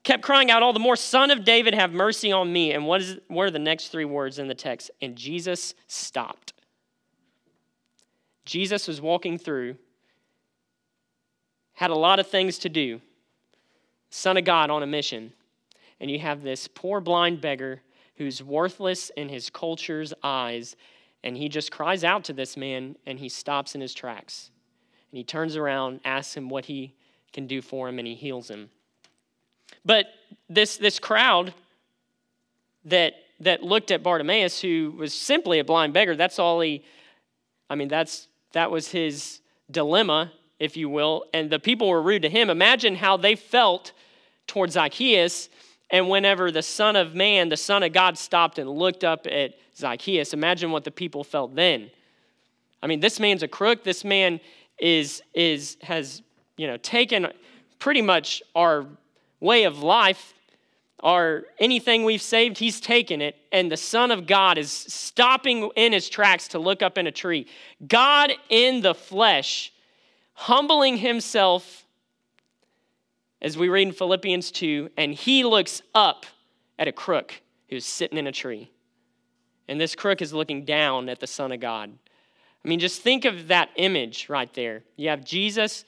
Kept 0.03 0.23
crying 0.23 0.49
out 0.49 0.63
all 0.63 0.73
the 0.73 0.79
more, 0.79 0.95
Son 0.95 1.29
of 1.29 1.43
David, 1.43 1.75
have 1.75 1.91
mercy 1.91 2.31
on 2.31 2.51
me. 2.51 2.71
And 2.73 2.87
what, 2.87 3.01
is, 3.01 3.19
what 3.27 3.43
are 3.43 3.51
the 3.51 3.59
next 3.59 3.89
three 3.89 4.05
words 4.05 4.39
in 4.39 4.47
the 4.47 4.55
text? 4.55 4.89
And 5.01 5.15
Jesus 5.15 5.75
stopped. 5.87 6.53
Jesus 8.45 8.87
was 8.87 9.01
walking 9.01 9.37
through, 9.37 9.75
had 11.73 11.89
a 11.89 11.95
lot 11.95 12.19
of 12.19 12.27
things 12.27 12.57
to 12.59 12.69
do, 12.69 13.01
Son 14.09 14.37
of 14.37 14.45
God 14.45 14.69
on 14.69 14.83
a 14.83 14.87
mission. 14.87 15.33
And 15.99 16.09
you 16.09 16.19
have 16.19 16.41
this 16.41 16.67
poor 16.67 17.01
blind 17.01 17.41
beggar 17.41 17.81
who's 18.15 18.41
worthless 18.41 19.09
in 19.17 19.29
his 19.29 19.49
culture's 19.49 20.13
eyes. 20.23 20.75
And 21.23 21.35
he 21.35 21.49
just 21.49 21.71
cries 21.71 22.03
out 22.03 22.23
to 22.25 22.33
this 22.33 22.55
man 22.55 22.95
and 23.05 23.19
he 23.19 23.29
stops 23.29 23.75
in 23.75 23.81
his 23.81 23.93
tracks. 23.93 24.51
And 25.11 25.17
he 25.17 25.23
turns 25.23 25.55
around, 25.55 26.01
asks 26.05 26.35
him 26.35 26.49
what 26.49 26.65
he 26.65 26.93
can 27.33 27.47
do 27.47 27.61
for 27.61 27.89
him, 27.89 27.99
and 27.99 28.07
he 28.07 28.15
heals 28.15 28.49
him. 28.49 28.69
But 29.83 30.07
this, 30.49 30.77
this 30.77 30.99
crowd 30.99 31.53
that, 32.85 33.13
that 33.39 33.63
looked 33.63 33.91
at 33.91 34.03
Bartimaeus, 34.03 34.61
who 34.61 34.93
was 34.97 35.13
simply 35.13 35.59
a 35.59 35.63
blind 35.63 35.93
beggar, 35.93 36.15
that's 36.15 36.39
all 36.39 36.61
he, 36.61 36.83
I 37.69 37.75
mean, 37.75 37.87
that's, 37.87 38.27
that 38.55 38.71
was 38.71 38.89
his 38.89 39.41
dilemma, 39.69 40.31
if 40.59 40.77
you 40.77 40.89
will. 40.89 41.25
And 41.33 41.49
the 41.49 41.59
people 41.59 41.89
were 41.89 42.01
rude 42.01 42.21
to 42.21 42.29
him. 42.29 42.49
Imagine 42.49 42.95
how 42.95 43.17
they 43.17 43.35
felt 43.35 43.91
towards 44.47 44.73
Zacchaeus 44.73 45.49
and 45.91 46.09
whenever 46.09 46.51
the 46.51 46.63
Son 46.63 46.95
of 46.95 47.13
Man, 47.13 47.49
the 47.49 47.57
Son 47.57 47.83
of 47.83 47.93
God, 47.93 48.17
stopped 48.17 48.57
and 48.57 48.69
looked 48.69 49.03
up 49.03 49.27
at 49.27 49.55
Zacchaeus, 49.75 50.33
imagine 50.33 50.71
what 50.71 50.85
the 50.85 50.91
people 50.91 51.23
felt 51.23 51.53
then. 51.53 51.91
I 52.81 52.87
mean, 52.87 53.01
this 53.01 53.19
man's 53.19 53.43
a 53.43 53.47
crook. 53.47 53.83
This 53.83 54.05
man 54.05 54.39
is, 54.79 55.21
is, 55.33 55.77
has 55.81 56.21
you 56.57 56.65
know, 56.65 56.77
taken 56.77 57.27
pretty 57.77 58.01
much 58.01 58.41
our 58.55 58.85
way 59.41 59.65
of 59.65 59.83
life, 59.83 60.33
our 61.01 61.43
anything 61.59 62.03
we've 62.03 62.21
saved, 62.21 62.57
he's 62.57 62.79
taken 62.79 63.21
it. 63.21 63.35
And 63.51 63.71
the 63.71 63.77
Son 63.77 64.11
of 64.11 64.27
God 64.27 64.57
is 64.57 64.71
stopping 64.71 65.69
in 65.75 65.93
his 65.93 66.09
tracks 66.09 66.47
to 66.49 66.59
look 66.59 66.81
up 66.81 66.97
in 66.97 67.07
a 67.07 67.11
tree. 67.11 67.47
God 67.85 68.31
in 68.49 68.81
the 68.81 68.95
flesh, 68.95 69.73
humbling 70.33 70.97
himself 70.97 71.85
as 73.41 73.57
we 73.57 73.69
read 73.69 73.87
in 73.87 73.93
Philippians 73.93 74.51
2, 74.51 74.89
and 74.97 75.13
he 75.13 75.43
looks 75.43 75.81
up 75.93 76.25
at 76.79 76.87
a 76.87 76.91
crook 76.91 77.41
who's 77.69 77.85
sitting 77.85 78.17
in 78.17 78.27
a 78.27 78.31
tree. 78.31 78.71
And 79.67 79.79
this 79.79 79.95
crook 79.95 80.21
is 80.21 80.33
looking 80.33 80.65
down 80.65 81.09
at 81.09 81.19
the 81.19 81.27
Son 81.27 81.51
of 81.51 81.59
God. 81.59 81.91
I 82.63 82.67
mean, 82.67 82.79
just 82.79 83.01
think 83.01 83.25
of 83.25 83.49
that 83.49 83.69
image 83.75 84.29
right 84.29 84.51
there. 84.53 84.83
You 84.95 85.09
have 85.09 85.23
Jesus, 85.23 85.85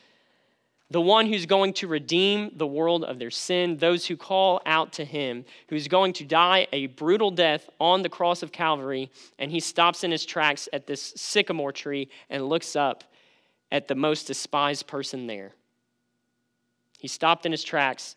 the 0.89 1.01
one 1.01 1.27
who's 1.27 1.45
going 1.45 1.73
to 1.73 1.87
redeem 1.87 2.51
the 2.55 2.67
world 2.67 3.03
of 3.03 3.19
their 3.19 3.31
sin, 3.31 3.77
those 3.77 4.05
who 4.05 4.15
call 4.15 4.61
out 4.65 4.93
to 4.93 5.03
him, 5.03 5.43
who's 5.67 5.87
going 5.87 6.13
to 6.13 6.23
die 6.23 6.67
a 6.71 6.87
brutal 6.87 7.29
death 7.29 7.69
on 7.79 8.03
the 8.03 8.09
cross 8.09 8.41
of 8.41 8.53
Calvary, 8.53 9.11
and 9.37 9.51
he 9.51 9.59
stops 9.59 10.03
in 10.05 10.11
his 10.11 10.25
tracks 10.25 10.69
at 10.71 10.87
this 10.87 11.13
sycamore 11.17 11.73
tree 11.73 12.07
and 12.29 12.47
looks 12.47 12.75
up 12.75 13.03
at 13.69 13.89
the 13.89 13.95
most 13.95 14.27
despised 14.27 14.87
person 14.87 15.27
there. 15.27 15.51
He 16.99 17.09
stopped 17.09 17.45
in 17.45 17.51
his 17.51 17.65
tracks 17.65 18.15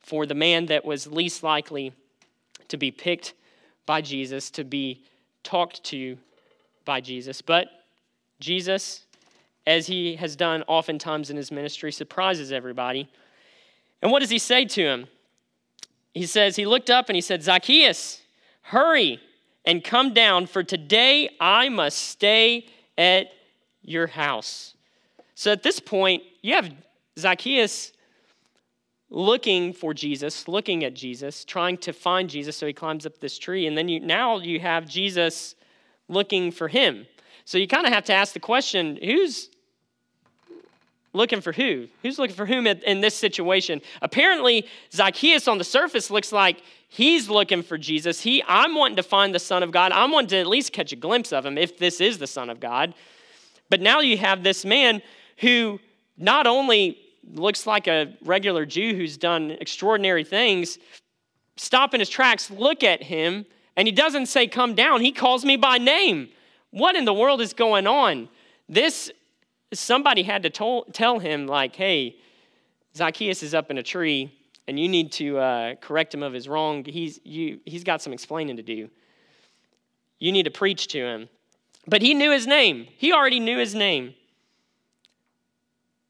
for 0.00 0.26
the 0.26 0.34
man 0.34 0.66
that 0.66 0.84
was 0.84 1.06
least 1.06 1.42
likely 1.42 1.92
to 2.66 2.76
be 2.76 2.90
picked 2.90 3.34
by 3.86 4.00
Jesus, 4.00 4.50
to 4.50 4.64
be 4.64 5.02
talked 5.44 5.84
to 5.84 6.18
by 6.84 7.00
Jesus. 7.00 7.40
But 7.40 7.68
Jesus, 8.40 9.06
as 9.68 9.86
he 9.86 10.16
has 10.16 10.34
done 10.34 10.64
oftentimes 10.66 11.28
in 11.28 11.36
his 11.36 11.52
ministry, 11.52 11.92
surprises 11.92 12.50
everybody. 12.50 13.06
And 14.00 14.10
what 14.10 14.20
does 14.20 14.30
he 14.30 14.38
say 14.38 14.64
to 14.64 14.82
him? 14.82 15.08
He 16.14 16.24
says, 16.24 16.56
He 16.56 16.64
looked 16.64 16.88
up 16.88 17.10
and 17.10 17.14
he 17.14 17.20
said, 17.20 17.42
Zacchaeus, 17.42 18.22
hurry 18.62 19.20
and 19.66 19.84
come 19.84 20.14
down, 20.14 20.46
for 20.46 20.62
today 20.62 21.36
I 21.38 21.68
must 21.68 21.98
stay 21.98 22.66
at 22.96 23.26
your 23.82 24.06
house. 24.06 24.74
So 25.34 25.52
at 25.52 25.62
this 25.62 25.80
point, 25.80 26.22
you 26.40 26.54
have 26.54 26.72
Zacchaeus 27.18 27.92
looking 29.10 29.74
for 29.74 29.92
Jesus, 29.92 30.48
looking 30.48 30.82
at 30.82 30.94
Jesus, 30.94 31.44
trying 31.44 31.76
to 31.78 31.92
find 31.92 32.30
Jesus. 32.30 32.56
So 32.56 32.66
he 32.66 32.72
climbs 32.72 33.04
up 33.04 33.18
this 33.18 33.38
tree. 33.38 33.66
And 33.66 33.76
then 33.76 33.88
you, 33.88 34.00
now 34.00 34.38
you 34.38 34.60
have 34.60 34.88
Jesus 34.88 35.54
looking 36.08 36.50
for 36.50 36.68
him. 36.68 37.06
So 37.44 37.58
you 37.58 37.68
kind 37.68 37.86
of 37.86 37.92
have 37.92 38.04
to 38.04 38.14
ask 38.14 38.32
the 38.32 38.40
question 38.40 38.98
who's 39.02 39.50
looking 41.12 41.40
for 41.40 41.52
who? 41.52 41.88
Who's 42.02 42.18
looking 42.18 42.36
for 42.36 42.46
whom 42.46 42.66
in 42.66 43.00
this 43.00 43.14
situation? 43.14 43.80
Apparently, 44.02 44.66
Zacchaeus 44.92 45.48
on 45.48 45.58
the 45.58 45.64
surface 45.64 46.10
looks 46.10 46.32
like 46.32 46.62
he's 46.88 47.28
looking 47.28 47.62
for 47.62 47.78
Jesus. 47.78 48.20
He, 48.20 48.42
I'm 48.46 48.74
wanting 48.74 48.96
to 48.96 49.02
find 49.02 49.34
the 49.34 49.38
Son 49.38 49.62
of 49.62 49.70
God. 49.70 49.92
I'm 49.92 50.10
wanting 50.10 50.28
to 50.28 50.36
at 50.38 50.46
least 50.46 50.72
catch 50.72 50.92
a 50.92 50.96
glimpse 50.96 51.32
of 51.32 51.44
him 51.44 51.58
if 51.58 51.78
this 51.78 52.00
is 52.00 52.18
the 52.18 52.26
Son 52.26 52.50
of 52.50 52.60
God. 52.60 52.94
But 53.70 53.80
now 53.80 54.00
you 54.00 54.16
have 54.18 54.42
this 54.42 54.64
man 54.64 55.02
who 55.38 55.80
not 56.16 56.46
only 56.46 56.98
looks 57.34 57.66
like 57.66 57.86
a 57.86 58.14
regular 58.24 58.64
Jew 58.66 58.94
who's 58.94 59.16
done 59.16 59.52
extraordinary 59.60 60.24
things, 60.24 60.78
stop 61.56 61.94
in 61.94 62.00
his 62.00 62.08
tracks, 62.08 62.50
look 62.50 62.82
at 62.82 63.02
him, 63.02 63.46
and 63.76 63.86
he 63.86 63.92
doesn't 63.92 64.26
say, 64.26 64.46
Come 64.46 64.74
down. 64.74 65.00
He 65.00 65.12
calls 65.12 65.44
me 65.44 65.56
by 65.56 65.78
name. 65.78 66.28
What 66.70 66.96
in 66.96 67.04
the 67.04 67.14
world 67.14 67.40
is 67.40 67.54
going 67.54 67.86
on? 67.86 68.28
This, 68.68 69.10
somebody 69.72 70.22
had 70.22 70.42
to 70.44 70.50
tol- 70.50 70.84
tell 70.92 71.18
him, 71.18 71.46
like, 71.46 71.76
hey, 71.76 72.16
Zacchaeus 72.96 73.42
is 73.42 73.54
up 73.54 73.70
in 73.70 73.78
a 73.78 73.82
tree, 73.82 74.32
and 74.66 74.78
you 74.78 74.88
need 74.88 75.12
to 75.12 75.38
uh, 75.38 75.74
correct 75.76 76.14
him 76.14 76.22
of 76.22 76.32
his 76.32 76.48
wrong. 76.48 76.84
He's, 76.84 77.20
you, 77.24 77.60
he's 77.64 77.84
got 77.84 78.02
some 78.02 78.12
explaining 78.12 78.56
to 78.56 78.62
do. 78.62 78.90
You 80.18 80.32
need 80.32 80.44
to 80.44 80.50
preach 80.50 80.88
to 80.88 80.98
him. 80.98 81.28
But 81.86 82.02
he 82.02 82.12
knew 82.14 82.30
his 82.30 82.46
name, 82.46 82.86
he 82.96 83.12
already 83.12 83.40
knew 83.40 83.58
his 83.58 83.74
name. 83.74 84.14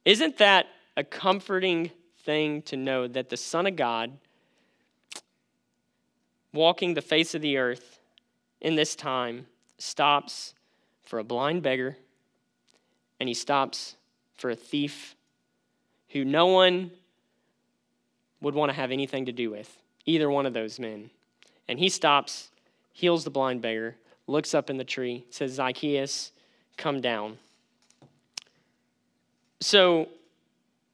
Isn't 0.04 0.38
that 0.38 0.66
a 0.96 1.04
comforting 1.04 1.90
thing 2.20 2.62
to 2.62 2.76
know 2.76 3.06
that 3.06 3.28
the 3.28 3.36
Son 3.36 3.66
of 3.66 3.76
God, 3.76 4.12
walking 6.52 6.94
the 6.94 7.02
face 7.02 7.34
of 7.34 7.42
the 7.42 7.58
earth 7.58 8.00
in 8.60 8.74
this 8.74 8.96
time, 8.96 9.46
stops 9.78 10.54
for 11.02 11.18
a 11.18 11.24
blind 11.24 11.62
beggar 11.62 11.96
and 13.20 13.28
he 13.28 13.34
stops 13.34 13.96
for 14.36 14.50
a 14.50 14.56
thief 14.56 15.16
who 16.10 16.24
no 16.24 16.46
one 16.46 16.90
would 18.40 18.54
want 18.54 18.70
to 18.70 18.74
have 18.74 18.90
anything 18.90 19.26
to 19.26 19.32
do 19.32 19.50
with, 19.50 19.76
either 20.06 20.30
one 20.30 20.46
of 20.46 20.52
those 20.52 20.78
men. 20.78 21.10
And 21.66 21.78
he 21.78 21.88
stops, 21.88 22.48
heals 22.92 23.24
the 23.24 23.30
blind 23.30 23.60
beggar, 23.60 23.96
looks 24.26 24.54
up 24.54 24.70
in 24.70 24.76
the 24.76 24.84
tree, 24.84 25.24
says, 25.30 25.52
Zacchaeus, 25.52 26.32
come 26.76 27.00
down. 27.00 27.38
So 29.60 30.08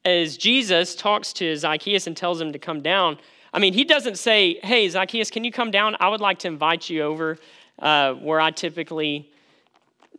as 0.05 0.37
Jesus 0.37 0.95
talks 0.95 1.33
to 1.35 1.55
Zacchaeus 1.57 2.07
and 2.07 2.17
tells 2.17 2.41
him 2.41 2.53
to 2.53 2.59
come 2.59 2.81
down, 2.81 3.19
I 3.53 3.59
mean, 3.59 3.73
he 3.73 3.85
doesn't 3.85 4.19
say, 4.19 4.59
Hey, 4.63 4.89
Zacchaeus, 4.89 5.31
can 5.31 5.45
you 5.45 5.53
come 5.53 5.71
down? 5.71 5.97
I 6.01 6.09
would 6.09 6.21
like 6.21 6.39
to 6.41 6.49
invite 6.49 6.89
you 6.89 7.03
over 7.03 7.39
uh, 7.79 8.15
where 8.15 8.41
I 8.41 8.51
typically 8.51 9.31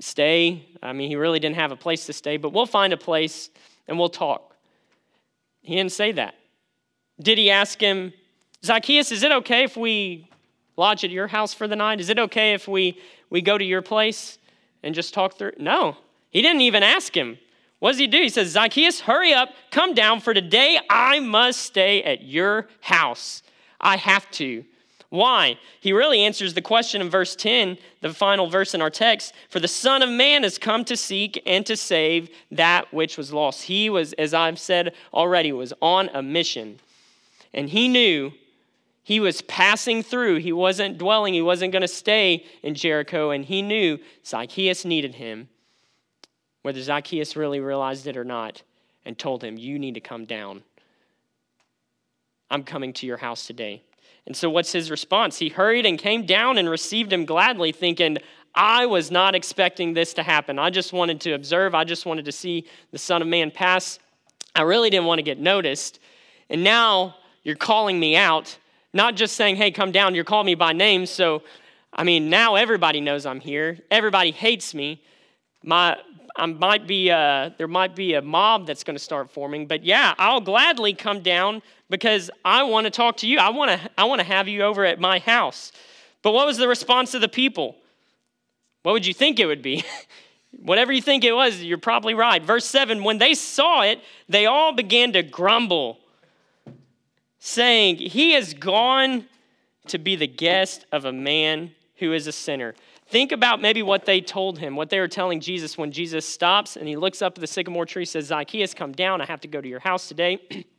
stay. 0.02 0.68
I 0.82 0.94
mean, 0.94 1.10
he 1.10 1.16
really 1.16 1.40
didn't 1.40 1.56
have 1.56 1.72
a 1.72 1.76
place 1.76 2.06
to 2.08 2.14
stay, 2.14 2.38
but 2.38 2.54
we'll 2.54 2.66
find 2.66 2.94
a 2.94 2.98
place 2.98 3.50
and 3.88 3.98
we'll 3.98 4.10
talk. 4.10 4.56
He 5.62 5.76
didn't 5.76 5.92
say 5.92 6.12
that. 6.14 6.36
Did 7.20 7.38
he 7.38 7.50
ask 7.50 7.80
him, 7.80 8.14
Zacchaeus, 8.64 9.12
is 9.12 9.24
it 9.24 9.32
okay 9.32 9.64
if 9.64 9.78
we 9.78 10.30
lodge 10.78 11.04
at 11.04 11.12
your 11.12 11.28
house 11.28 11.54
for 11.54 11.68
the 11.68 11.76
night? 11.76 12.00
Is 12.00 12.10
it 12.10 12.20
okay 12.20 12.54
if 12.54 12.68
we, 12.68 13.00
we 13.30 13.42
go 13.42 13.58
to 13.58 13.64
your 13.64 13.82
place 13.82 14.38
and 14.84 14.94
just 14.94 15.14
talk 15.14 15.38
through? 15.38 15.54
No, 15.58 15.98
he 16.30 16.42
didn't 16.42 16.62
even 16.62 16.84
ask 16.84 17.16
him. 17.16 17.38
What 17.80 17.92
does 17.92 18.00
he 18.00 18.08
do? 18.08 18.18
He 18.18 18.30
says, 18.30 18.50
Zacchaeus, 18.50 19.02
hurry 19.02 19.34
up, 19.34 19.50
come 19.72 19.94
down, 19.94 20.20
for 20.20 20.34
today 20.34 20.80
I 20.90 21.20
must 21.20 21.62
stay 21.62 22.04
at 22.04 22.24
your 22.24 22.68
house. 22.82 23.44
I 23.80 23.98
have 23.98 24.30
to. 24.32 24.66
Why? 25.10 25.58
He 25.80 25.94
really 25.94 26.22
answers 26.22 26.54
the 26.54 26.62
question 26.62 27.02
in 27.02 27.10
verse 27.10 27.36
10, 27.36 27.78
the 28.02 28.14
final 28.14 28.48
verse 28.48 28.74
in 28.74 28.82
our 28.82 28.90
text. 28.90 29.34
For 29.50 29.60
the 29.60 29.68
Son 29.68 30.02
of 30.02 30.10
Man 30.10 30.44
has 30.44 30.58
come 30.58 30.84
to 30.86 30.98
seek 30.98 31.42
and 31.46 31.66
to 31.66 31.78
save 31.78 32.30
that 32.52 32.94
which 32.94 33.18
was 33.18 33.32
lost. 33.32 33.64
He 33.64 33.90
was, 33.90 34.14
as 34.14 34.34
I've 34.34 34.60
said 34.60 34.94
already, 35.14 35.52
was 35.52 35.74
on 35.82 36.10
a 36.14 36.22
mission. 36.22 36.80
And 37.54 37.70
he 37.70 37.88
knew 37.88 38.34
he 39.04 39.20
was 39.20 39.42
passing 39.44 40.04
through. 40.04 40.38
He 40.38 40.52
wasn't 40.52 40.98
dwelling, 40.98 41.34
he 41.34 41.42
wasn't 41.42 41.72
going 41.72 41.82
to 41.82 41.88
stay 41.88 42.46
in 42.64 42.76
Jericho. 42.76 43.30
And 43.30 43.46
he 43.46 43.62
knew 43.62 44.00
Zacchaeus 44.26 44.86
needed 44.86 45.16
him 45.16 45.50
whether 46.66 46.82
Zacchaeus 46.82 47.36
really 47.36 47.60
realized 47.60 48.08
it 48.08 48.18
or 48.18 48.24
not, 48.24 48.64
and 49.06 49.20
told 49.20 49.44
him, 49.44 49.56
You 49.56 49.78
need 49.78 49.94
to 49.94 50.00
come 50.00 50.26
down. 50.26 50.64
I'm 52.50 52.64
coming 52.64 52.92
to 52.94 53.06
your 53.06 53.18
house 53.18 53.46
today. 53.46 53.84
And 54.28 54.36
so, 54.36 54.50
what's 54.50 54.72
his 54.72 54.90
response? 54.90 55.38
He 55.38 55.50
hurried 55.50 55.86
and 55.86 56.00
came 56.00 56.26
down 56.26 56.58
and 56.58 56.70
received 56.70 57.14
him 57.14 57.26
gladly, 57.26 57.72
thinking, 57.72 58.18
I 58.56 58.86
was 58.86 59.12
not 59.12 59.36
expecting 59.36 59.94
this 59.94 60.14
to 60.14 60.24
happen. 60.24 60.58
I 60.58 60.70
just 60.70 60.94
wanted 60.94 61.22
to 61.22 61.34
observe, 61.34 61.76
I 61.76 61.84
just 61.84 62.06
wanted 62.06 62.26
to 62.26 62.32
see 62.32 62.66
the 62.92 62.98
Son 62.98 63.22
of 63.22 63.28
Man 63.28 63.52
pass. 63.52 64.00
I 64.56 64.62
really 64.62 64.90
didn't 64.90 65.06
want 65.06 65.20
to 65.20 65.24
get 65.24 65.40
noticed. 65.40 66.00
And 66.50 66.64
now 66.64 67.16
you're 67.44 67.56
calling 67.56 68.00
me 68.00 68.16
out, 68.16 68.58
not 68.94 69.16
just 69.16 69.36
saying, 69.36 69.58
hey, 69.58 69.72
come 69.72 69.92
down, 69.92 70.16
you're 70.16 70.24
calling 70.24 70.46
me 70.46 70.56
by 70.56 70.72
name. 70.72 71.06
So, 71.06 71.44
I 71.94 72.04
mean, 72.04 72.30
now 72.30 72.56
everybody 72.56 73.02
knows 73.02 73.26
I'm 73.26 73.42
here. 73.42 73.80
Everybody 73.92 74.32
hates 74.32 74.74
me. 74.74 75.02
My, 75.64 75.98
I 76.36 76.46
might 76.46 76.88
be 76.88 77.10
a, 77.10 77.54
there 77.58 77.68
might 77.68 77.96
be 77.96 78.14
a 78.14 78.22
mob 78.22 78.68
that's 78.68 78.84
going 78.84 78.96
to 78.96 79.04
start 79.04 79.30
forming, 79.30 79.68
but 79.68 79.84
yeah, 79.84 80.14
I'll 80.18 80.42
gladly 80.42 80.94
come 80.94 81.22
down 81.22 81.62
because 81.90 82.32
I 82.44 82.64
want 82.64 82.86
to 82.86 82.92
talk 82.92 83.18
to 83.18 83.28
you. 83.28 83.40
I 83.40 83.50
want 83.50 83.72
to, 83.72 83.90
I 83.98 84.06
want 84.06 84.20
to 84.20 84.26
have 84.26 84.48
you 84.48 84.64
over 84.64 84.86
at 84.86 85.00
my 85.00 85.20
house. 85.20 85.72
But 86.22 86.34
what 86.34 86.48
was 86.48 86.58
the 86.58 86.68
response 86.68 87.14
of 87.14 87.22
the 87.22 87.28
people? 87.28 87.76
What 88.84 88.94
would 88.94 89.06
you 89.06 89.14
think 89.14 89.40
it 89.40 89.46
would 89.46 89.62
be? 89.62 89.84
Whatever 90.64 90.94
you 90.94 91.02
think 91.02 91.24
it 91.24 91.34
was, 91.34 91.62
you're 91.62 91.78
probably 91.78 92.14
right. 92.14 92.42
Verse 92.42 92.66
7 92.66 93.04
When 93.04 93.18
they 93.18 93.34
saw 93.34 93.84
it, 93.84 94.00
they 94.30 94.46
all 94.46 94.74
began 94.74 95.14
to 95.14 95.24
grumble, 95.24 96.00
saying, 97.40 97.98
He 97.98 98.32
has 98.32 98.54
gone 98.54 99.26
to 99.88 99.98
be 99.98 100.16
the 100.16 100.28
guest 100.28 100.86
of 100.92 101.06
a 101.06 101.12
man 101.12 101.72
who 101.98 102.14
is 102.14 102.28
a 102.28 102.32
sinner. 102.32 102.74
Think 103.08 103.32
about 103.32 103.62
maybe 103.62 103.84
what 103.84 104.06
they 104.06 104.20
told 104.20 104.58
him, 104.58 104.76
what 104.76 104.90
they 104.90 105.00
were 105.00 105.08
telling 105.08 105.40
Jesus 105.40 105.78
when 105.78 105.92
Jesus 105.92 106.28
stops 106.28 106.76
and 106.76 106.88
he 106.88 106.96
looks 106.96 107.22
up 107.22 107.38
at 107.38 107.42
the 107.42 107.48
sycamore 107.48 107.86
tree, 107.86 108.06
says, 108.06 108.26
Zacchaeus, 108.26 108.74
come 108.74 108.94
down. 108.94 109.22
I 109.22 109.26
have 109.26 109.42
to 109.42 109.48
go 109.48 109.62
to 109.62 109.68
your 109.68 109.80
house 109.80 110.08
today. 110.08 110.40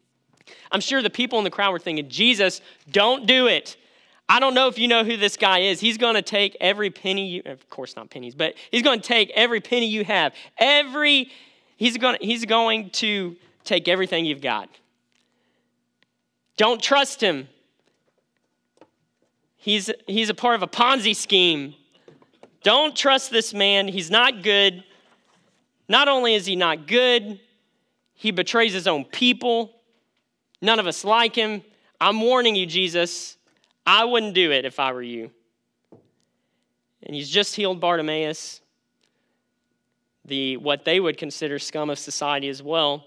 I'm 0.70 0.80
sure 0.80 1.02
the 1.02 1.10
people 1.10 1.38
in 1.38 1.44
the 1.44 1.50
crowd 1.50 1.72
were 1.72 1.78
thinking, 1.78 2.08
Jesus, 2.08 2.60
don't 2.90 3.26
do 3.26 3.46
it. 3.46 3.76
I 4.28 4.40
don't 4.40 4.54
know 4.54 4.66
if 4.68 4.78
you 4.78 4.88
know 4.88 5.04
who 5.04 5.16
this 5.16 5.36
guy 5.36 5.60
is. 5.60 5.80
He's 5.80 5.98
going 5.98 6.14
to 6.14 6.22
take 6.22 6.56
every 6.60 6.90
penny 6.90 7.28
you, 7.28 7.42
of 7.46 7.68
course 7.70 7.94
not 7.94 8.10
pennies, 8.10 8.34
but 8.34 8.54
he's 8.70 8.82
going 8.82 9.00
to 9.00 9.06
take 9.06 9.30
every 9.30 9.60
penny 9.60 9.86
you 9.86 10.04
have. 10.04 10.34
Every, 10.58 11.30
he's 11.76 11.96
going, 11.96 12.18
he's 12.20 12.44
going 12.44 12.90
to 12.90 13.36
take 13.64 13.86
everything 13.86 14.24
you've 14.24 14.40
got. 14.40 14.68
Don't 16.56 16.82
trust 16.82 17.20
him. 17.20 17.48
He's, 19.56 19.90
he's 20.06 20.28
a 20.28 20.34
part 20.34 20.54
of 20.54 20.62
a 20.62 20.68
Ponzi 20.68 21.14
scheme. 21.14 21.74
Don't 22.62 22.96
trust 22.96 23.30
this 23.30 23.54
man. 23.54 23.86
He's 23.86 24.10
not 24.10 24.42
good. 24.42 24.82
Not 25.88 26.08
only 26.08 26.34
is 26.34 26.46
he 26.46 26.56
not 26.56 26.88
good, 26.88 27.38
he 28.14 28.30
betrays 28.32 28.72
his 28.72 28.88
own 28.88 29.04
people. 29.04 29.75
None 30.62 30.78
of 30.78 30.86
us 30.86 31.04
like 31.04 31.34
him. 31.34 31.62
I'm 32.00 32.20
warning 32.20 32.56
you, 32.56 32.66
Jesus. 32.66 33.36
I 33.86 34.04
wouldn't 34.04 34.34
do 34.34 34.50
it 34.50 34.64
if 34.64 34.80
I 34.80 34.92
were 34.92 35.02
you. 35.02 35.30
And 37.02 37.14
he's 37.14 37.30
just 37.30 37.54
healed 37.54 37.80
Bartimaeus, 37.80 38.60
the 40.24 40.56
what 40.56 40.84
they 40.84 40.98
would 40.98 41.16
consider 41.16 41.58
scum 41.58 41.88
of 41.88 41.98
society 41.98 42.48
as 42.48 42.62
well. 42.62 43.06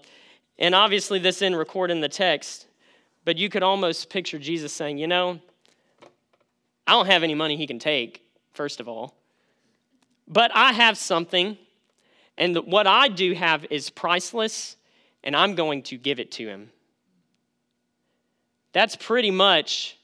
And 0.58 0.74
obviously, 0.74 1.18
this 1.18 1.38
didn't 1.38 1.58
record 1.58 1.90
in 1.90 2.00
the 2.00 2.08
text, 2.08 2.66
but 3.24 3.36
you 3.36 3.48
could 3.48 3.62
almost 3.62 4.08
picture 4.10 4.38
Jesus 4.38 4.72
saying, 4.72 4.98
You 4.98 5.06
know, 5.06 5.40
I 6.86 6.92
don't 6.92 7.06
have 7.06 7.22
any 7.22 7.34
money 7.34 7.56
he 7.56 7.66
can 7.66 7.78
take, 7.78 8.24
first 8.52 8.80
of 8.80 8.88
all, 8.88 9.14
but 10.26 10.50
I 10.54 10.72
have 10.72 10.96
something, 10.96 11.58
and 12.38 12.56
what 12.56 12.86
I 12.86 13.08
do 13.08 13.34
have 13.34 13.66
is 13.70 13.90
priceless, 13.90 14.76
and 15.22 15.36
I'm 15.36 15.54
going 15.54 15.82
to 15.84 15.98
give 15.98 16.18
it 16.20 16.30
to 16.32 16.46
him. 16.46 16.70
That's 18.72 18.96
pretty 18.96 19.30
much 19.30 19.96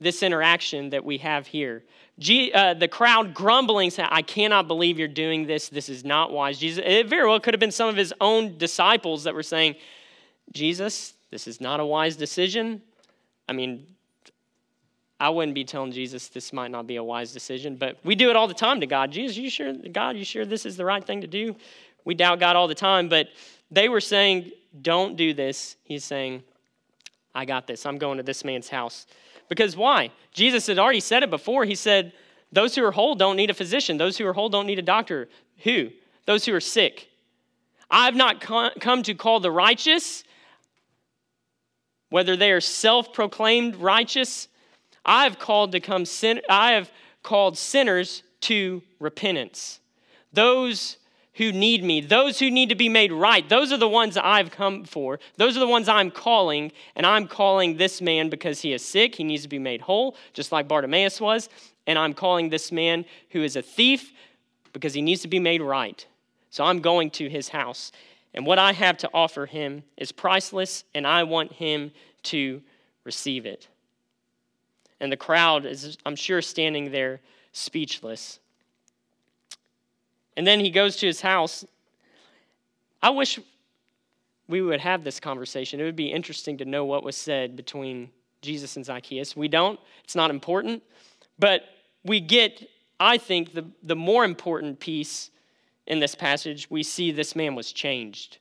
this 0.00 0.22
interaction 0.22 0.90
that 0.90 1.04
we 1.04 1.18
have 1.18 1.46
here. 1.46 1.84
G, 2.18 2.52
uh, 2.52 2.74
the 2.74 2.88
crowd 2.88 3.34
grumbling, 3.34 3.90
saying, 3.90 4.08
I 4.12 4.22
cannot 4.22 4.68
believe 4.68 4.98
you're 4.98 5.08
doing 5.08 5.46
this. 5.46 5.68
This 5.68 5.88
is 5.88 6.04
not 6.04 6.32
wise. 6.32 6.58
Jesus, 6.58 6.82
it 6.86 7.08
very 7.08 7.28
well 7.28 7.40
could 7.40 7.54
have 7.54 7.60
been 7.60 7.72
some 7.72 7.88
of 7.88 7.96
his 7.96 8.14
own 8.20 8.56
disciples 8.56 9.24
that 9.24 9.34
were 9.34 9.42
saying, 9.42 9.74
Jesus, 10.52 11.14
this 11.30 11.48
is 11.48 11.60
not 11.60 11.80
a 11.80 11.86
wise 11.86 12.14
decision. 12.14 12.80
I 13.48 13.52
mean, 13.52 13.86
I 15.18 15.30
wouldn't 15.30 15.54
be 15.54 15.64
telling 15.64 15.90
Jesus 15.90 16.28
this 16.28 16.52
might 16.52 16.70
not 16.70 16.86
be 16.86 16.96
a 16.96 17.04
wise 17.04 17.32
decision, 17.32 17.76
but 17.76 17.98
we 18.04 18.14
do 18.14 18.30
it 18.30 18.36
all 18.36 18.46
the 18.46 18.54
time 18.54 18.80
to 18.80 18.86
God. 18.86 19.10
Jesus, 19.10 19.36
you 19.36 19.50
sure, 19.50 19.72
God, 19.72 20.16
you 20.16 20.24
sure 20.24 20.44
this 20.44 20.66
is 20.66 20.76
the 20.76 20.84
right 20.84 21.04
thing 21.04 21.20
to 21.22 21.26
do? 21.26 21.56
We 22.04 22.14
doubt 22.14 22.40
God 22.40 22.54
all 22.54 22.68
the 22.68 22.74
time, 22.74 23.08
but 23.08 23.28
they 23.70 23.88
were 23.88 24.00
saying, 24.00 24.52
Don't 24.82 25.16
do 25.16 25.32
this. 25.32 25.76
He's 25.84 26.04
saying, 26.04 26.42
I 27.34 27.44
got 27.44 27.66
this. 27.66 27.84
I'm 27.84 27.98
going 27.98 28.18
to 28.18 28.22
this 28.22 28.44
man's 28.44 28.68
house. 28.68 29.06
Because 29.48 29.76
why? 29.76 30.10
Jesus 30.32 30.66
had 30.66 30.78
already 30.78 31.00
said 31.00 31.22
it 31.22 31.30
before. 31.30 31.64
He 31.64 31.74
said, 31.74 32.12
Those 32.52 32.74
who 32.74 32.84
are 32.84 32.92
whole 32.92 33.14
don't 33.14 33.36
need 33.36 33.50
a 33.50 33.54
physician. 33.54 33.98
Those 33.98 34.16
who 34.16 34.26
are 34.26 34.32
whole 34.32 34.48
don't 34.48 34.66
need 34.66 34.78
a 34.78 34.82
doctor. 34.82 35.28
Who? 35.64 35.90
Those 36.26 36.44
who 36.44 36.54
are 36.54 36.60
sick. 36.60 37.08
I 37.90 38.06
have 38.06 38.16
not 38.16 38.40
come 38.40 39.02
to 39.02 39.14
call 39.14 39.40
the 39.40 39.50
righteous, 39.50 40.24
whether 42.10 42.36
they 42.36 42.50
are 42.52 42.60
self 42.60 43.12
proclaimed 43.12 43.76
righteous. 43.76 44.48
I 45.04 45.24
have 45.24 45.38
called 45.38 45.72
to 45.72 45.80
come 45.80 46.06
sin- 46.06 46.40
I 46.48 46.72
have 46.72 46.90
called 47.22 47.58
sinners 47.58 48.22
to 48.42 48.82
repentance. 49.00 49.80
Those 50.32 50.96
who 51.36 51.52
need 51.52 51.82
me, 51.82 52.00
those 52.00 52.38
who 52.38 52.50
need 52.50 52.68
to 52.68 52.74
be 52.74 52.88
made 52.88 53.12
right. 53.12 53.48
Those 53.48 53.72
are 53.72 53.76
the 53.76 53.88
ones 53.88 54.16
I've 54.16 54.50
come 54.50 54.84
for. 54.84 55.18
Those 55.36 55.56
are 55.56 55.60
the 55.60 55.66
ones 55.66 55.88
I'm 55.88 56.10
calling, 56.10 56.70
and 56.94 57.04
I'm 57.04 57.26
calling 57.26 57.76
this 57.76 58.00
man 58.00 58.30
because 58.30 58.60
he 58.60 58.72
is 58.72 58.84
sick. 58.84 59.16
He 59.16 59.24
needs 59.24 59.42
to 59.42 59.48
be 59.48 59.58
made 59.58 59.80
whole, 59.80 60.16
just 60.32 60.52
like 60.52 60.68
Bartimaeus 60.68 61.20
was. 61.20 61.48
And 61.86 61.98
I'm 61.98 62.14
calling 62.14 62.50
this 62.50 62.70
man 62.70 63.04
who 63.30 63.42
is 63.42 63.56
a 63.56 63.62
thief 63.62 64.12
because 64.72 64.94
he 64.94 65.02
needs 65.02 65.22
to 65.22 65.28
be 65.28 65.40
made 65.40 65.60
right. 65.60 66.06
So 66.50 66.64
I'm 66.64 66.80
going 66.80 67.10
to 67.12 67.28
his 67.28 67.48
house. 67.48 67.90
And 68.32 68.46
what 68.46 68.58
I 68.58 68.72
have 68.72 68.96
to 68.98 69.10
offer 69.12 69.46
him 69.46 69.82
is 69.96 70.12
priceless, 70.12 70.84
and 70.94 71.06
I 71.06 71.24
want 71.24 71.52
him 71.52 71.90
to 72.24 72.62
receive 73.02 73.44
it. 73.44 73.68
And 75.00 75.10
the 75.10 75.16
crowd 75.16 75.66
is, 75.66 75.98
I'm 76.06 76.16
sure, 76.16 76.40
standing 76.40 76.92
there 76.92 77.20
speechless. 77.52 78.38
And 80.36 80.46
then 80.46 80.60
he 80.60 80.70
goes 80.70 80.96
to 80.96 81.06
his 81.06 81.20
house. 81.20 81.64
I 83.02 83.10
wish 83.10 83.38
we 84.48 84.60
would 84.60 84.80
have 84.80 85.04
this 85.04 85.20
conversation. 85.20 85.80
It 85.80 85.84
would 85.84 85.96
be 85.96 86.12
interesting 86.12 86.58
to 86.58 86.64
know 86.64 86.84
what 86.84 87.04
was 87.04 87.16
said 87.16 87.56
between 87.56 88.10
Jesus 88.42 88.76
and 88.76 88.84
Zacchaeus. 88.84 89.36
We 89.36 89.48
don't, 89.48 89.78
it's 90.02 90.14
not 90.16 90.30
important. 90.30 90.82
But 91.38 91.62
we 92.04 92.20
get, 92.20 92.68
I 93.00 93.18
think, 93.18 93.54
the, 93.54 93.66
the 93.82 93.96
more 93.96 94.24
important 94.24 94.80
piece 94.80 95.30
in 95.86 96.00
this 96.00 96.14
passage. 96.14 96.70
We 96.70 96.82
see 96.82 97.10
this 97.10 97.34
man 97.34 97.54
was 97.54 97.72
changed. 97.72 98.38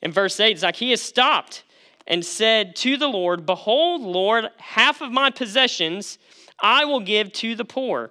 In 0.00 0.12
verse 0.12 0.38
8, 0.38 0.58
Zacchaeus 0.58 1.02
stopped 1.02 1.64
and 2.06 2.24
said 2.24 2.74
to 2.76 2.96
the 2.96 3.06
Lord, 3.06 3.46
Behold, 3.46 4.02
Lord, 4.02 4.48
half 4.58 5.00
of 5.00 5.12
my 5.12 5.30
possessions 5.30 6.18
I 6.58 6.84
will 6.84 7.00
give 7.00 7.32
to 7.34 7.54
the 7.54 7.64
poor. 7.64 8.10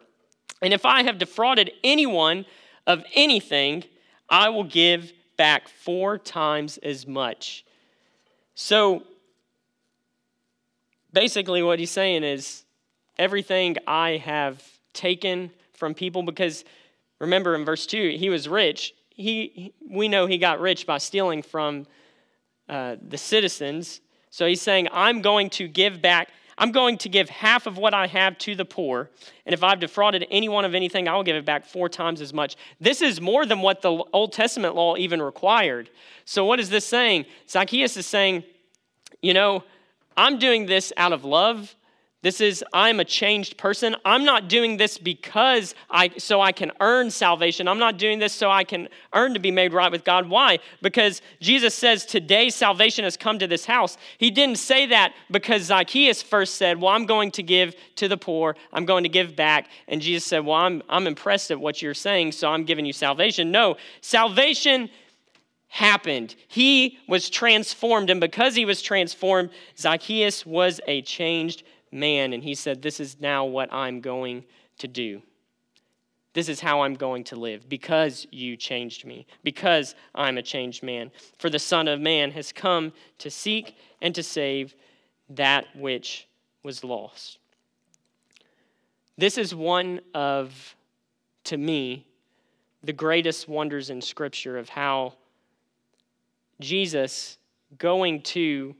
And 0.61 0.73
if 0.73 0.85
I 0.85 1.03
have 1.03 1.17
defrauded 1.17 1.71
anyone, 1.83 2.45
of 2.91 3.05
anything, 3.15 3.83
I 4.29 4.49
will 4.49 4.63
give 4.63 5.13
back 5.37 5.67
four 5.67 6.17
times 6.17 6.77
as 6.77 7.07
much. 7.07 7.65
So 8.53 9.03
basically, 11.13 11.63
what 11.63 11.79
he's 11.79 11.91
saying 11.91 12.23
is 12.23 12.63
everything 13.17 13.77
I 13.87 14.17
have 14.17 14.61
taken 14.93 15.51
from 15.73 15.93
people, 15.93 16.23
because 16.23 16.65
remember 17.19 17.55
in 17.55 17.65
verse 17.65 17.85
2, 17.85 18.17
he 18.17 18.29
was 18.29 18.47
rich. 18.47 18.93
He, 19.09 19.73
we 19.89 20.07
know 20.07 20.25
he 20.25 20.37
got 20.37 20.59
rich 20.59 20.85
by 20.85 20.97
stealing 20.97 21.41
from 21.41 21.87
uh, 22.67 22.97
the 23.01 23.17
citizens. 23.17 24.01
So 24.29 24.45
he's 24.45 24.61
saying, 24.61 24.87
I'm 24.91 25.21
going 25.21 25.49
to 25.51 25.67
give 25.67 26.01
back 26.01 26.29
I'm 26.61 26.71
going 26.71 26.99
to 26.99 27.09
give 27.09 27.27
half 27.27 27.65
of 27.65 27.79
what 27.79 27.95
I 27.95 28.05
have 28.05 28.37
to 28.37 28.53
the 28.53 28.65
poor, 28.65 29.09
and 29.47 29.53
if 29.53 29.63
I've 29.63 29.79
defrauded 29.79 30.27
anyone 30.29 30.63
of 30.63 30.75
anything, 30.75 31.07
I 31.07 31.15
will 31.15 31.23
give 31.23 31.35
it 31.35 31.43
back 31.43 31.65
four 31.65 31.89
times 31.89 32.21
as 32.21 32.35
much. 32.35 32.55
This 32.79 33.01
is 33.01 33.19
more 33.19 33.47
than 33.47 33.61
what 33.61 33.81
the 33.81 34.03
Old 34.13 34.31
Testament 34.31 34.75
law 34.75 34.95
even 34.95 35.23
required. 35.23 35.89
So, 36.23 36.45
what 36.45 36.59
is 36.59 36.69
this 36.69 36.85
saying? 36.85 37.25
Zacchaeus 37.49 37.97
is 37.97 38.05
saying, 38.05 38.43
You 39.23 39.33
know, 39.33 39.63
I'm 40.15 40.37
doing 40.37 40.67
this 40.67 40.93
out 40.97 41.13
of 41.13 41.25
love 41.25 41.75
this 42.23 42.39
is 42.39 42.63
I'm 42.71 42.99
a 42.99 43.05
changed 43.05 43.57
person. 43.57 43.95
I'm 44.05 44.23
not 44.23 44.47
doing 44.47 44.77
this 44.77 44.99
because 44.99 45.73
I 45.89 46.09
so 46.17 46.39
I 46.39 46.51
can 46.51 46.71
earn 46.79 47.09
salvation. 47.09 47.67
I'm 47.67 47.79
not 47.79 47.97
doing 47.97 48.19
this 48.19 48.31
so 48.31 48.51
I 48.51 48.63
can 48.63 48.89
earn 49.13 49.33
to 49.33 49.39
be 49.39 49.49
made 49.49 49.73
right 49.73 49.91
with 49.91 50.03
God. 50.03 50.29
Why? 50.29 50.59
Because 50.83 51.21
Jesus 51.39 51.73
says 51.73 52.05
today 52.05 52.51
salvation 52.51 53.05
has 53.05 53.17
come 53.17 53.39
to 53.39 53.47
this 53.47 53.65
house. 53.65 53.97
He 54.19 54.29
didn't 54.29 54.57
say 54.57 54.85
that 54.87 55.13
because 55.31 55.63
Zacchaeus 55.63 56.21
first 56.21 56.55
said, 56.55 56.79
"Well, 56.79 56.93
I'm 56.93 57.07
going 57.07 57.31
to 57.31 57.43
give 57.43 57.75
to 57.95 58.07
the 58.07 58.17
poor. 58.17 58.55
I'm 58.71 58.85
going 58.85 59.03
to 59.03 59.09
give 59.09 59.35
back." 59.35 59.69
And 59.87 59.99
Jesus 59.99 60.25
said, 60.25 60.45
"Well, 60.45 60.57
I'm 60.57 60.83
I'm 60.89 61.07
impressed 61.07 61.49
at 61.49 61.59
what 61.59 61.81
you're 61.81 61.95
saying, 61.95 62.33
so 62.33 62.49
I'm 62.49 62.65
giving 62.65 62.85
you 62.85 62.93
salvation." 62.93 63.49
No, 63.49 63.77
salvation 64.01 64.91
happened. 65.69 66.35
He 66.49 66.99
was 67.07 67.29
transformed, 67.31 68.11
and 68.11 68.19
because 68.19 68.55
he 68.55 68.65
was 68.65 68.81
transformed, 68.81 69.49
Zacchaeus 69.77 70.45
was 70.45 70.81
a 70.85 71.01
changed 71.01 71.63
man. 71.91 72.33
And 72.33 72.43
he 72.43 72.55
said, 72.55 72.81
This 72.81 72.99
is 72.99 73.17
now 73.19 73.45
what 73.45 73.71
I'm 73.73 74.01
going 74.01 74.45
to 74.79 74.87
do. 74.87 75.21
This 76.33 76.47
is 76.47 76.61
how 76.61 76.81
I'm 76.81 76.93
going 76.93 77.25
to 77.25 77.35
live 77.35 77.67
because 77.67 78.25
you 78.31 78.55
changed 78.55 79.05
me, 79.05 79.25
because 79.43 79.95
I'm 80.15 80.37
a 80.37 80.41
changed 80.41 80.81
man. 80.81 81.11
For 81.37 81.49
the 81.49 81.59
Son 81.59 81.87
of 81.87 81.99
Man 81.99 82.31
has 82.31 82.53
come 82.53 82.93
to 83.17 83.29
seek 83.29 83.75
and 84.01 84.15
to 84.15 84.23
save 84.23 84.73
that 85.29 85.65
which 85.75 86.27
was 86.63 86.83
lost. 86.83 87.39
This 89.17 89.37
is 89.37 89.53
one 89.53 89.99
of, 90.13 90.75
to 91.45 91.57
me, 91.57 92.07
the 92.83 92.93
greatest 92.93 93.47
wonders 93.47 93.89
in 93.89 94.01
Scripture 94.01 94.57
of 94.57 94.69
how 94.69 95.13
Jesus 96.59 97.37
going 97.77 98.21
to, 98.21 98.75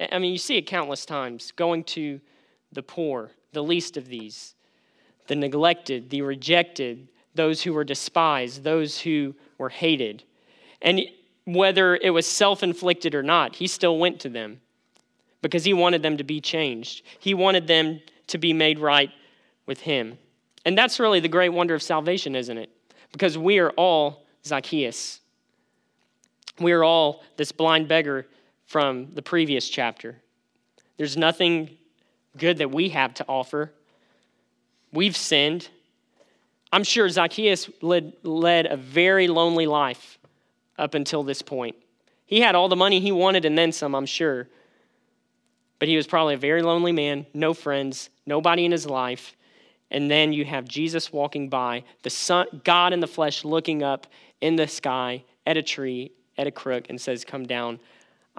I 0.00 0.18
mean, 0.18 0.32
you 0.32 0.38
see 0.38 0.56
it 0.56 0.66
countless 0.66 1.04
times, 1.04 1.52
going 1.52 1.84
to 1.84 2.20
the 2.72 2.82
poor, 2.82 3.30
the 3.52 3.62
least 3.62 3.96
of 3.96 4.08
these, 4.08 4.54
the 5.26 5.36
neglected, 5.36 6.10
the 6.10 6.22
rejected, 6.22 7.08
those 7.34 7.62
who 7.62 7.72
were 7.72 7.84
despised, 7.84 8.64
those 8.64 9.00
who 9.00 9.34
were 9.58 9.68
hated. 9.68 10.24
And 10.80 11.02
whether 11.44 11.96
it 11.96 12.10
was 12.10 12.26
self 12.26 12.62
inflicted 12.62 13.14
or 13.14 13.22
not, 13.22 13.56
he 13.56 13.66
still 13.66 13.98
went 13.98 14.20
to 14.20 14.28
them 14.28 14.60
because 15.42 15.64
he 15.64 15.72
wanted 15.72 16.02
them 16.02 16.16
to 16.16 16.24
be 16.24 16.40
changed. 16.40 17.02
He 17.18 17.34
wanted 17.34 17.66
them 17.66 18.00
to 18.28 18.38
be 18.38 18.52
made 18.52 18.78
right 18.78 19.10
with 19.66 19.80
him. 19.80 20.18
And 20.64 20.76
that's 20.76 21.00
really 21.00 21.20
the 21.20 21.28
great 21.28 21.50
wonder 21.50 21.74
of 21.74 21.82
salvation, 21.82 22.34
isn't 22.34 22.58
it? 22.58 22.70
Because 23.12 23.36
we 23.36 23.58
are 23.58 23.70
all 23.70 24.24
Zacchaeus. 24.44 25.20
We 26.58 26.72
are 26.72 26.84
all 26.84 27.22
this 27.36 27.52
blind 27.52 27.88
beggar 27.88 28.26
from 28.70 29.08
the 29.14 29.22
previous 29.22 29.68
chapter. 29.68 30.14
There's 30.96 31.16
nothing 31.16 31.76
good 32.36 32.58
that 32.58 32.70
we 32.70 32.90
have 32.90 33.12
to 33.14 33.24
offer. 33.28 33.72
We've 34.92 35.16
sinned. 35.16 35.68
I'm 36.72 36.84
sure 36.84 37.08
Zacchaeus 37.08 37.68
led, 37.82 38.12
led 38.22 38.66
a 38.66 38.76
very 38.76 39.26
lonely 39.26 39.66
life 39.66 40.20
up 40.78 40.94
until 40.94 41.24
this 41.24 41.42
point. 41.42 41.74
He 42.26 42.42
had 42.42 42.54
all 42.54 42.68
the 42.68 42.76
money 42.76 43.00
he 43.00 43.10
wanted 43.10 43.44
and 43.44 43.58
then 43.58 43.72
some, 43.72 43.92
I'm 43.92 44.06
sure. 44.06 44.46
But 45.80 45.88
he 45.88 45.96
was 45.96 46.06
probably 46.06 46.34
a 46.34 46.38
very 46.38 46.62
lonely 46.62 46.92
man, 46.92 47.26
no 47.34 47.52
friends, 47.54 48.08
nobody 48.24 48.64
in 48.64 48.70
his 48.70 48.86
life. 48.86 49.34
And 49.90 50.08
then 50.08 50.32
you 50.32 50.44
have 50.44 50.68
Jesus 50.68 51.12
walking 51.12 51.48
by, 51.48 51.82
the 52.04 52.10
son, 52.10 52.46
God 52.62 52.92
in 52.92 53.00
the 53.00 53.08
flesh 53.08 53.44
looking 53.44 53.82
up 53.82 54.06
in 54.40 54.54
the 54.54 54.68
sky 54.68 55.24
at 55.44 55.56
a 55.56 55.62
tree, 55.62 56.12
at 56.38 56.46
a 56.46 56.52
crook, 56.52 56.86
and 56.88 57.00
says, 57.00 57.24
Come 57.24 57.46
down. 57.48 57.80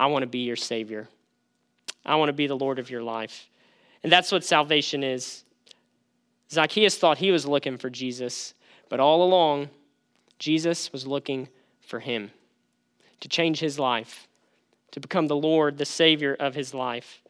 I 0.02 0.08
want 0.08 0.24
to 0.24 0.28
be 0.28 0.40
your 0.40 0.56
Savior. 0.56 1.08
I 2.04 2.16
want 2.16 2.30
to 2.30 2.34
be 2.34 2.48
the 2.48 2.58
Lord 2.58 2.80
of 2.80 2.90
your 2.90 3.04
life. 3.04 3.48
And 4.02 4.12
that's 4.12 4.32
what 4.32 4.44
salvation 4.44 5.04
is. 5.04 5.44
Zacchaeus 6.50 6.98
thought 6.98 7.20
he 7.20 7.30
was 7.30 7.46
looking 7.46 7.78
for 7.78 7.88
Jesus, 7.92 8.56
but 8.90 9.00
all 9.00 9.22
along, 9.22 9.70
Jesus 10.40 10.92
was 10.92 11.06
looking 11.06 11.50
for 11.82 12.00
him 12.00 12.32
to 13.20 13.28
change 13.28 13.60
his 13.60 13.78
life, 13.78 14.28
to 14.90 15.00
become 15.00 15.28
the 15.28 15.36
Lord, 15.36 15.78
the 15.78 15.86
Savior 15.86 16.36
of 16.40 16.56
his 16.56 16.74
life. 16.74 17.22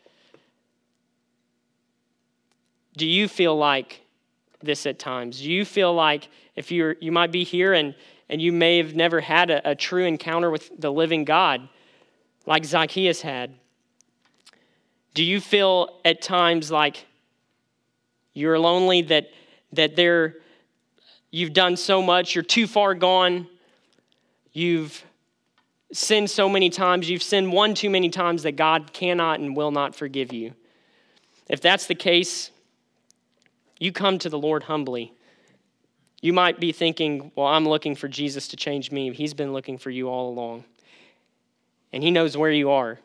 Do 2.95 3.05
you 3.05 3.27
feel 3.27 3.57
like 3.57 3.99
this 4.63 4.85
at 4.85 4.97
times? 4.97 5.41
Do 5.41 5.51
you 5.51 5.65
feel 5.65 5.93
like 5.93 6.29
if 6.55 6.71
you're 6.71 6.95
you 7.01 7.11
might 7.11 7.33
be 7.33 7.43
here 7.43 7.73
and 7.73 7.95
and 8.29 8.41
you 8.41 8.53
may 8.53 8.77
have 8.77 8.95
never 8.95 9.19
had 9.19 9.49
a, 9.49 9.71
a 9.71 9.75
true 9.75 10.05
encounter 10.05 10.49
with 10.49 10.71
the 10.79 10.89
living 10.89 11.25
God 11.25 11.67
like 12.45 12.65
Zacchaeus 12.65 13.21
had? 13.21 13.53
Do 15.13 15.23
you 15.23 15.41
feel 15.41 15.99
at 16.05 16.21
times 16.21 16.71
like 16.71 17.05
you're 18.33 18.57
lonely 18.59 19.01
that 19.03 19.29
that 19.73 19.95
there 19.95 20.37
you've 21.31 21.53
done 21.53 21.77
so 21.77 22.01
much, 22.01 22.35
you're 22.35 22.43
too 22.43 22.67
far 22.67 22.93
gone, 22.93 23.47
you've 24.51 25.03
sinned 25.93 26.29
so 26.29 26.49
many 26.49 26.69
times, 26.69 27.09
you've 27.09 27.23
sinned 27.23 27.51
one 27.51 27.73
too 27.73 27.89
many 27.89 28.09
times 28.09 28.43
that 28.43 28.53
God 28.53 28.93
cannot 28.93 29.39
and 29.39 29.55
will 29.55 29.71
not 29.71 29.95
forgive 29.95 30.33
you. 30.33 30.53
If 31.49 31.61
that's 31.61 31.87
the 31.87 31.95
case, 31.95 32.51
you 33.79 33.91
come 33.91 34.17
to 34.19 34.29
the 34.29 34.37
Lord 34.37 34.63
humbly. 34.63 35.13
You 36.21 36.33
might 36.33 36.59
be 36.59 36.71
thinking, 36.71 37.31
well, 37.35 37.47
I'm 37.47 37.67
looking 37.67 37.95
for 37.95 38.07
Jesus 38.07 38.47
to 38.49 38.55
change 38.55 38.91
me. 38.91 39.11
He's 39.11 39.33
been 39.33 39.53
looking 39.53 39.77
for 39.77 39.89
you 39.89 40.07
all 40.07 40.29
along. 40.29 40.65
And 41.93 42.03
He 42.03 42.11
knows 42.11 42.37
where 42.37 42.51
you 42.51 42.71
are. 42.71 42.99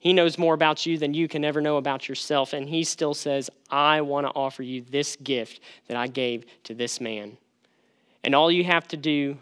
He 0.00 0.12
knows 0.12 0.36
more 0.36 0.54
about 0.54 0.84
you 0.84 0.98
than 0.98 1.14
you 1.14 1.28
can 1.28 1.44
ever 1.44 1.60
know 1.60 1.76
about 1.76 2.08
yourself. 2.08 2.52
And 2.52 2.68
He 2.68 2.82
still 2.84 3.14
says, 3.14 3.50
I 3.70 4.00
want 4.00 4.26
to 4.26 4.32
offer 4.32 4.62
you 4.62 4.82
this 4.82 5.16
gift 5.16 5.60
that 5.86 5.96
I 5.96 6.08
gave 6.08 6.44
to 6.64 6.74
this 6.74 7.00
man. 7.00 7.36
And 8.24 8.34
all 8.34 8.50
you 8.50 8.64
have 8.64 8.88
to 8.88 8.96
do 8.96 9.38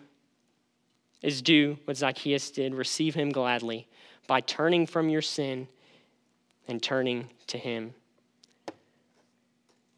is 1.23 1.42
do 1.42 1.79
what 1.85 1.96
Zacchaeus 1.96 2.51
did 2.51 2.75
receive 2.75 3.14
Him 3.14 3.31
gladly 3.31 3.87
by 4.27 4.40
turning 4.40 4.87
from 4.87 5.09
your 5.09 5.23
sin 5.23 5.68
and 6.68 6.83
turning 6.83 7.29
to 7.49 7.59
Him. 7.59 7.94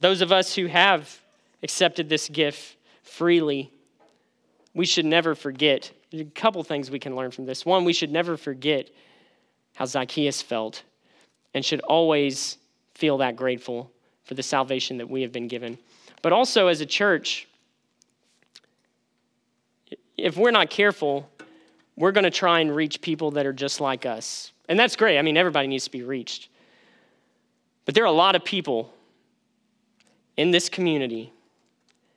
Those 0.00 0.20
of 0.20 0.32
us 0.32 0.54
who 0.54 0.66
have 0.66 1.20
accepted 1.62 2.08
this 2.08 2.28
gift 2.28 2.76
freely, 3.02 3.70
we 4.74 4.86
should 4.86 5.04
never 5.04 5.34
forget. 5.34 5.92
A 6.20 6.24
couple 6.24 6.62
things 6.62 6.90
we 6.90 6.98
can 6.98 7.16
learn 7.16 7.30
from 7.30 7.46
this. 7.46 7.64
One, 7.64 7.84
we 7.84 7.92
should 7.92 8.10
never 8.10 8.36
forget 8.36 8.90
how 9.74 9.84
Zacchaeus 9.84 10.42
felt 10.42 10.82
and 11.54 11.64
should 11.64 11.80
always 11.80 12.58
feel 12.94 13.18
that 13.18 13.36
grateful 13.36 13.90
for 14.24 14.34
the 14.34 14.42
salvation 14.42 14.98
that 14.98 15.08
we 15.08 15.22
have 15.22 15.32
been 15.32 15.48
given. 15.48 15.78
But 16.22 16.32
also, 16.32 16.68
as 16.68 16.80
a 16.80 16.86
church, 16.86 17.48
if 20.16 20.36
we're 20.36 20.50
not 20.50 20.70
careful, 20.70 21.28
we're 21.96 22.12
going 22.12 22.24
to 22.24 22.30
try 22.30 22.60
and 22.60 22.74
reach 22.74 23.00
people 23.00 23.32
that 23.32 23.46
are 23.46 23.52
just 23.52 23.80
like 23.80 24.06
us. 24.06 24.52
And 24.68 24.78
that's 24.78 24.96
great. 24.96 25.18
I 25.18 25.22
mean, 25.22 25.36
everybody 25.36 25.66
needs 25.66 25.84
to 25.84 25.90
be 25.90 26.02
reached. 26.02 26.48
But 27.84 27.94
there 27.94 28.04
are 28.04 28.06
a 28.06 28.12
lot 28.12 28.36
of 28.36 28.44
people 28.44 28.92
in 30.36 30.50
this 30.50 30.68
community 30.68 31.32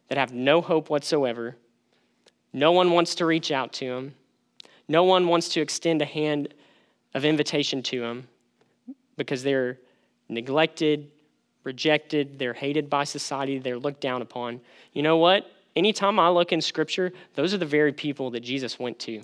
that 0.07 0.17
have 0.17 0.33
no 0.33 0.61
hope 0.61 0.89
whatsoever. 0.89 1.55
No 2.55 2.71
one 2.71 2.91
wants 2.91 3.15
to 3.15 3.25
reach 3.25 3.51
out 3.51 3.73
to 3.73 3.85
them. 3.89 4.15
No 4.87 5.03
one 5.03 5.27
wants 5.27 5.49
to 5.49 5.59
extend 5.59 6.01
a 6.01 6.05
hand 6.05 6.53
of 7.13 7.25
invitation 7.25 7.83
to 7.83 7.99
them 7.99 8.29
because 9.17 9.43
they're 9.43 9.77
neglected, 10.29 11.11
rejected, 11.65 12.39
they're 12.39 12.53
hated 12.53 12.89
by 12.89 13.03
society, 13.03 13.59
they're 13.59 13.77
looked 13.77 13.99
down 13.99 14.21
upon. 14.21 14.61
You 14.93 15.03
know 15.03 15.17
what? 15.17 15.51
Anytime 15.75 16.17
I 16.17 16.29
look 16.29 16.53
in 16.53 16.61
Scripture, 16.61 17.11
those 17.33 17.53
are 17.53 17.57
the 17.57 17.65
very 17.65 17.91
people 17.91 18.31
that 18.31 18.39
Jesus 18.39 18.79
went 18.79 18.99
to. 18.99 19.21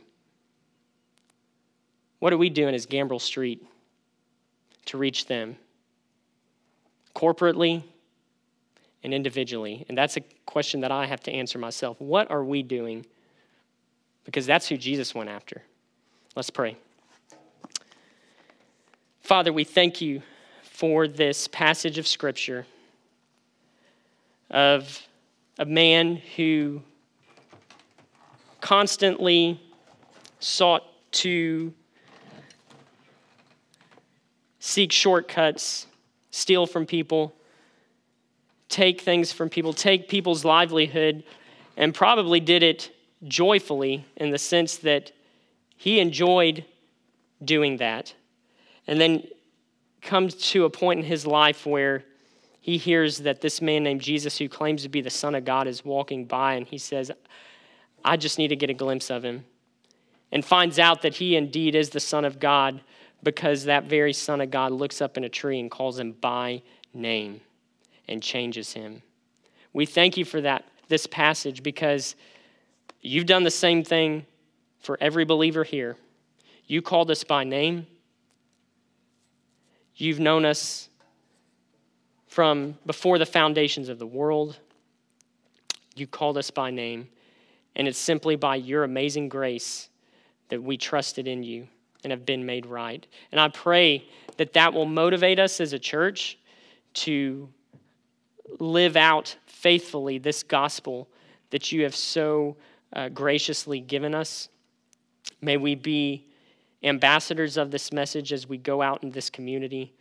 What 2.20 2.34
are 2.34 2.38
we 2.38 2.50
doing 2.50 2.76
as 2.76 2.86
Gambrell 2.86 3.22
Street 3.22 3.66
to 4.88 4.98
reach 4.98 5.28
them? 5.28 5.56
Corporately, 7.16 7.82
and 9.04 9.14
individually? 9.14 9.86
And 9.88 9.98
that's 9.98 10.18
a 10.18 10.22
question 10.46 10.82
that 10.82 10.92
I 10.92 11.06
have 11.06 11.22
to 11.24 11.32
answer 11.32 11.58
myself. 11.58 11.96
What 12.02 12.30
are 12.30 12.44
we 12.44 12.62
doing? 12.62 13.06
Because 14.26 14.46
that's 14.46 14.68
who 14.68 14.78
Jesus 14.78 15.16
went 15.16 15.30
after. 15.30 15.62
Let's 16.36 16.50
pray. 16.50 16.78
Father, 19.22 19.52
we 19.52 19.64
thank 19.64 20.02
you 20.02 20.22
for 20.64 21.08
this 21.08 21.48
passage 21.48 21.98
of 21.98 22.08
Scripture 22.08 22.66
of 24.50 25.08
a 25.58 25.66
man 25.66 26.18
who 26.36 26.82
constantly 28.60 29.60
sought 30.40 30.84
to 31.12 31.74
seek 34.60 34.92
shortcuts, 34.92 35.88
steal 36.32 36.66
from 36.66 36.86
people 36.86 37.34
take 38.72 39.02
things 39.02 39.32
from 39.32 39.50
people, 39.50 39.74
take 39.74 40.08
people's 40.08 40.44
livelihood, 40.44 41.24
and 41.78 41.94
probably 41.94 42.40
did 42.40 42.64
it 42.64 42.90
joyfully 43.28 44.06
in 44.18 44.32
the 44.32 44.38
sense 44.38 44.78
that 44.78 45.12
he 45.78 46.00
enjoyed 46.00 46.66
doing 47.44 47.78
that. 47.78 48.14
And 48.88 49.00
then 49.00 49.28
comes 50.02 50.36
to 50.52 50.66
a 50.66 50.70
point 50.70 51.00
in 51.00 51.06
his 51.06 51.26
life 51.26 51.66
where 51.66 52.04
he 52.60 52.78
hears 52.78 53.20
that 53.20 53.42
this 53.42 53.62
man 53.62 53.84
named 53.84 54.02
Jesus, 54.02 54.38
who 54.38 54.48
claims 54.48 54.84
to 54.84 54.90
be 54.90 55.02
the 55.02 55.10
Son 55.10 55.34
of 55.36 55.46
God, 55.46 55.68
is 55.68 55.84
walking 55.84 56.26
by, 56.26 56.54
and 56.54 56.68
he 56.68 56.78
says, 56.78 57.12
I 58.06 58.18
just 58.18 58.38
need 58.38 58.50
to 58.50 58.56
get 58.56 58.70
a 58.70 58.76
glimpse 58.76 59.10
of 59.10 59.24
him. 59.24 59.46
And 60.32 60.46
finds 60.46 60.80
out 60.80 61.02
that 61.02 61.16
he 61.16 61.36
indeed 61.36 61.76
is 61.76 61.90
the 61.90 62.00
Son 62.00 62.24
of 62.24 62.40
God 62.40 62.82
because 63.24 63.66
that 63.66 63.86
very 63.86 64.14
Son 64.14 64.42
of 64.42 64.52
God 64.52 64.72
looks 64.72 65.02
up 65.02 65.18
in 65.18 65.24
a 65.24 65.30
tree 65.30 65.60
and 65.60 65.70
calls 65.70 66.00
him 66.00 66.14
by 66.14 66.62
name 66.94 67.42
and 68.08 68.22
changes 68.22 68.74
him. 68.74 69.02
We 69.74 69.86
thank 69.86 70.18
you 70.18 70.26
for 70.26 70.42
that 70.42 70.66
this 70.88 71.08
passage 71.08 71.64
because 71.64 72.16
you've 73.02 73.26
done 73.26 73.44
the 73.44 73.52
same 73.52 73.84
thing 73.84 74.26
for 74.80 74.98
every 75.02 75.26
believer 75.26 75.64
here. 75.64 75.98
You 76.66 76.82
called 76.82 77.12
us 77.12 77.24
by 77.24 77.44
name. 77.44 77.88
You've 79.96 80.20
known 80.20 80.46
us 80.46 80.90
from 82.28 82.78
before 82.86 83.18
the 83.18 83.26
foundations 83.26 83.90
of 83.90 84.00
the 84.00 84.08
world. 84.08 84.58
You 85.96 86.08
called 86.08 86.38
us 86.38 86.50
by 86.50 86.72
name. 86.72 87.10
And 87.76 87.88
it's 87.88 87.98
simply 87.98 88.36
by 88.36 88.56
your 88.56 88.84
amazing 88.84 89.30
grace 89.30 89.90
that 90.50 90.62
we 90.62 90.78
trusted 90.78 91.28
in 91.28 91.44
you 91.44 91.68
and 92.04 92.12
have 92.12 92.26
been 92.26 92.46
made 92.46 92.66
right. 92.66 93.06
And 93.32 93.40
I 93.40 93.50
pray 93.50 94.06
that 94.38 94.54
that 94.54 94.74
will 94.74 94.86
motivate 94.86 95.40
us 95.40 95.62
as 95.62 95.74
a 95.74 95.80
church 95.80 96.38
to 96.94 97.50
live 98.60 98.98
out 98.98 99.36
faithfully 99.46 100.18
this 100.18 100.44
gospel 100.44 101.08
that 101.52 101.72
you 101.72 101.84
have 101.84 101.96
so 101.96 102.58
uh, 102.94 103.10
graciously 103.10 103.80
given 103.80 104.14
us. 104.14 104.50
May 105.42 105.58
we 105.58 105.76
be 105.76 106.28
ambassadors 106.84 107.58
of 107.58 107.72
this 107.72 107.92
message 107.92 108.34
as 108.34 108.48
we 108.48 108.58
go 108.58 108.82
out 108.82 109.04
in 109.04 109.12
this 109.12 109.30
community 109.30 109.94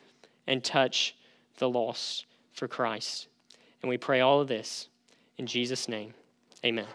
and 0.46 0.64
touch 0.64 1.14
the 1.58 1.68
lost 1.68 2.26
for 2.52 2.68
Christ. 2.68 3.28
And 3.82 3.88
we 3.88 3.98
pray 3.98 4.20
all 4.20 4.40
of 4.40 4.48
this 4.48 4.88
in 5.38 5.46
Jesus' 5.46 5.88
name. 5.88 6.14
Amen. 6.64 6.86